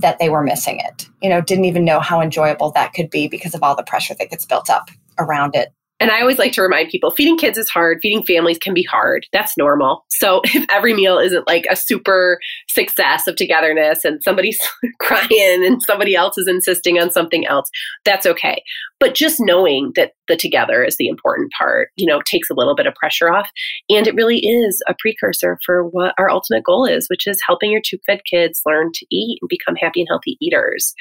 that 0.00 0.18
they 0.18 0.28
were 0.28 0.42
missing 0.42 0.80
it. 0.80 1.08
You 1.22 1.28
know, 1.28 1.40
didn't 1.40 1.64
even 1.64 1.84
know 1.84 2.00
how 2.00 2.20
enjoyable 2.20 2.70
that 2.72 2.94
could 2.94 3.10
be 3.10 3.28
because 3.28 3.54
of 3.54 3.62
all 3.62 3.76
the 3.76 3.82
pressure 3.82 4.14
that 4.14 4.30
gets 4.30 4.44
built 4.44 4.70
up 4.70 4.90
around 5.18 5.54
it. 5.54 5.72
And 5.98 6.10
I 6.10 6.20
always 6.20 6.38
like 6.38 6.52
to 6.52 6.62
remind 6.62 6.90
people 6.90 7.10
feeding 7.10 7.38
kids 7.38 7.56
is 7.56 7.68
hard, 7.68 7.98
feeding 8.02 8.22
families 8.22 8.58
can 8.58 8.74
be 8.74 8.82
hard. 8.82 9.26
That's 9.32 9.56
normal. 9.56 10.04
So 10.10 10.40
if 10.44 10.66
every 10.70 10.94
meal 10.94 11.18
isn't 11.18 11.46
like 11.46 11.66
a 11.70 11.76
super 11.76 12.38
success 12.68 13.26
of 13.26 13.36
togetherness 13.36 14.04
and 14.04 14.22
somebody's 14.22 14.60
crying 15.00 15.64
and 15.64 15.80
somebody 15.82 16.14
else 16.14 16.36
is 16.36 16.48
insisting 16.48 16.98
on 16.98 17.10
something 17.10 17.46
else, 17.46 17.70
that's 18.04 18.26
okay. 18.26 18.62
But 18.98 19.14
just 19.14 19.38
knowing 19.40 19.92
that 19.96 20.12
the 20.28 20.36
together 20.36 20.82
is 20.82 20.96
the 20.96 21.08
important 21.08 21.52
part, 21.56 21.90
you 21.96 22.06
know, 22.06 22.20
takes 22.24 22.50
a 22.50 22.54
little 22.54 22.74
bit 22.74 22.86
of 22.86 22.94
pressure 22.94 23.32
off. 23.32 23.48
And 23.88 24.06
it 24.06 24.14
really 24.14 24.38
is 24.38 24.82
a 24.88 24.94
precursor 24.98 25.58
for 25.64 25.84
what 25.84 26.14
our 26.18 26.30
ultimate 26.30 26.64
goal 26.64 26.84
is, 26.84 27.06
which 27.08 27.26
is 27.26 27.38
helping 27.46 27.70
your 27.70 27.80
tube 27.84 28.00
fed 28.06 28.20
kids 28.28 28.62
learn 28.66 28.90
to 28.94 29.06
eat 29.10 29.38
and 29.40 29.48
become 29.48 29.76
happy 29.76 30.00
and 30.00 30.08
healthy 30.10 30.36
eaters. 30.40 30.94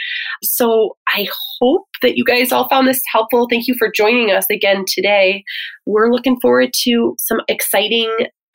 So 0.44 0.98
I 1.08 1.28
hope 1.60 1.88
that 2.02 2.18
you 2.18 2.24
guys 2.24 2.52
all 2.52 2.68
found 2.68 2.88
this 2.88 3.02
helpful. 3.12 3.48
Thank 3.50 3.68
you 3.68 3.76
for 3.78 3.90
joining 3.90 4.32
us 4.32 4.46
again 4.50 4.85
today. 4.88 5.44
We're 5.86 6.12
looking 6.12 6.40
forward 6.40 6.72
to 6.84 7.16
some 7.20 7.42
exciting 7.48 8.10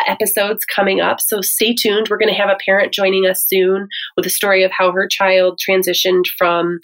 episodes 0.07 0.65
coming 0.65 1.01
up. 1.01 1.21
So 1.21 1.41
stay 1.41 1.75
tuned. 1.75 2.09
We're 2.09 2.19
going 2.19 2.33
to 2.33 2.41
have 2.41 2.49
a 2.49 2.59
parent 2.65 2.93
joining 2.93 3.27
us 3.27 3.45
soon 3.47 3.89
with 4.17 4.27
a 4.27 4.31
story 4.31 4.65
of 4.65 4.71
how 4.71 4.93
her 4.93 5.07
child 5.07 5.61
transitioned 5.61 6.25
from 6.39 6.81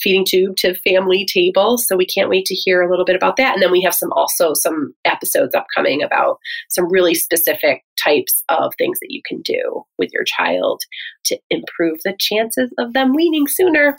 feeding 0.00 0.24
tube 0.24 0.56
to 0.56 0.74
family 0.80 1.26
table. 1.26 1.78
So 1.78 1.96
we 1.96 2.06
can't 2.06 2.30
wait 2.30 2.46
to 2.46 2.54
hear 2.54 2.80
a 2.80 2.90
little 2.90 3.04
bit 3.04 3.16
about 3.16 3.36
that. 3.36 3.54
And 3.54 3.62
then 3.62 3.70
we 3.70 3.82
have 3.82 3.94
some 3.94 4.12
also 4.12 4.54
some 4.54 4.94
episodes 5.04 5.54
upcoming 5.54 6.02
about 6.02 6.38
some 6.70 6.90
really 6.90 7.14
specific 7.14 7.84
types 8.02 8.42
of 8.48 8.72
things 8.78 8.98
that 9.00 9.10
you 9.10 9.20
can 9.26 9.42
do 9.42 9.84
with 9.98 10.10
your 10.12 10.24
child 10.24 10.80
to 11.26 11.38
improve 11.50 11.98
the 12.04 12.14
chances 12.18 12.72
of 12.78 12.94
them 12.94 13.14
weaning 13.14 13.46
sooner. 13.46 13.94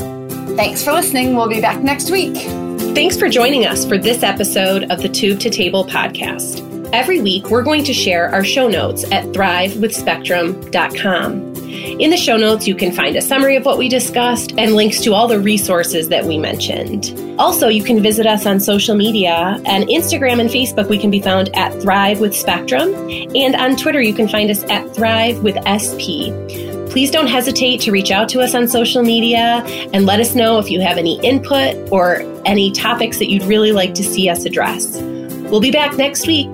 Thanks 0.56 0.84
for 0.84 0.92
listening. 0.92 1.36
We'll 1.36 1.50
be 1.50 1.62
back 1.62 1.82
next 1.84 2.10
week. 2.10 2.71
Thanks 2.82 3.16
for 3.18 3.30
joining 3.30 3.66
us 3.68 3.86
for 3.86 3.98
this 3.98 4.22
episode 4.24 4.92
of 4.92 5.02
the 5.02 5.08
Tube 5.08 5.40
to 5.42 5.50
Table 5.50 5.86
podcast. 5.86 6.68
Every 6.92 7.22
week, 7.22 7.50
we're 7.50 7.64
going 7.64 7.86
to 7.86 7.94
share 7.94 8.28
our 8.30 8.44
show 8.44 8.68
notes 8.68 9.06
at 9.12 9.24
thrivewithspectrum.com. 9.28 11.52
In 12.02 12.10
the 12.10 12.18
show 12.18 12.36
notes, 12.38 12.68
you 12.68 12.76
can 12.76 12.92
find 12.92 13.16
a 13.16 13.22
summary 13.22 13.56
of 13.56 13.66
what 13.66 13.78
we 13.78 13.88
discussed 13.88 14.54
and 14.58 14.76
links 14.76 15.00
to 15.02 15.14
all 15.14 15.28
the 15.28 15.40
resources 15.40 16.10
that 16.10 16.26
we 16.26 16.38
mentioned. 16.38 17.16
Also, 17.40 17.70
you 17.70 17.84
can 17.84 18.02
visit 18.02 18.26
us 18.26 18.46
on 18.46 18.60
social 18.60 18.96
media. 18.96 19.62
and 19.66 19.86
Instagram 19.86 20.42
and 20.42 20.50
Facebook, 20.50 20.90
we 20.90 20.98
can 20.98 21.12
be 21.12 21.22
found 21.22 21.56
at 21.56 21.72
Thrive 21.82 22.20
with 22.20 22.36
Spectrum. 22.36 22.94
And 23.36 23.56
on 23.56 23.78
Twitter, 23.78 24.02
you 24.02 24.14
can 24.14 24.28
find 24.28 24.52
us 24.52 24.64
at 24.64 24.94
Thrive 24.94 25.42
with 25.44 25.56
SP. 25.70 26.28
Please 26.92 27.10
don't 27.10 27.28
hesitate 27.28 27.80
to 27.82 27.92
reach 27.92 28.12
out 28.12 28.28
to 28.28 28.42
us 28.42 28.54
on 28.54 28.68
social 28.68 29.02
media 29.02 29.64
and 29.94 30.06
let 30.06 30.20
us 30.20 30.36
know 30.36 30.60
if 30.60 30.70
you 30.70 30.82
have 30.82 30.98
any 30.98 31.18
input 31.22 31.90
or 31.90 32.18
any 32.46 32.70
topics 32.70 33.18
that 33.20 33.30
you'd 33.30 33.44
really 33.44 33.72
like 33.72 33.94
to 33.94 34.04
see 34.04 34.28
us 34.28 34.44
address. 34.44 34.98
We'll 35.50 35.62
be 35.62 35.72
back 35.72 35.96
next 35.96 36.28
week. 36.28 36.50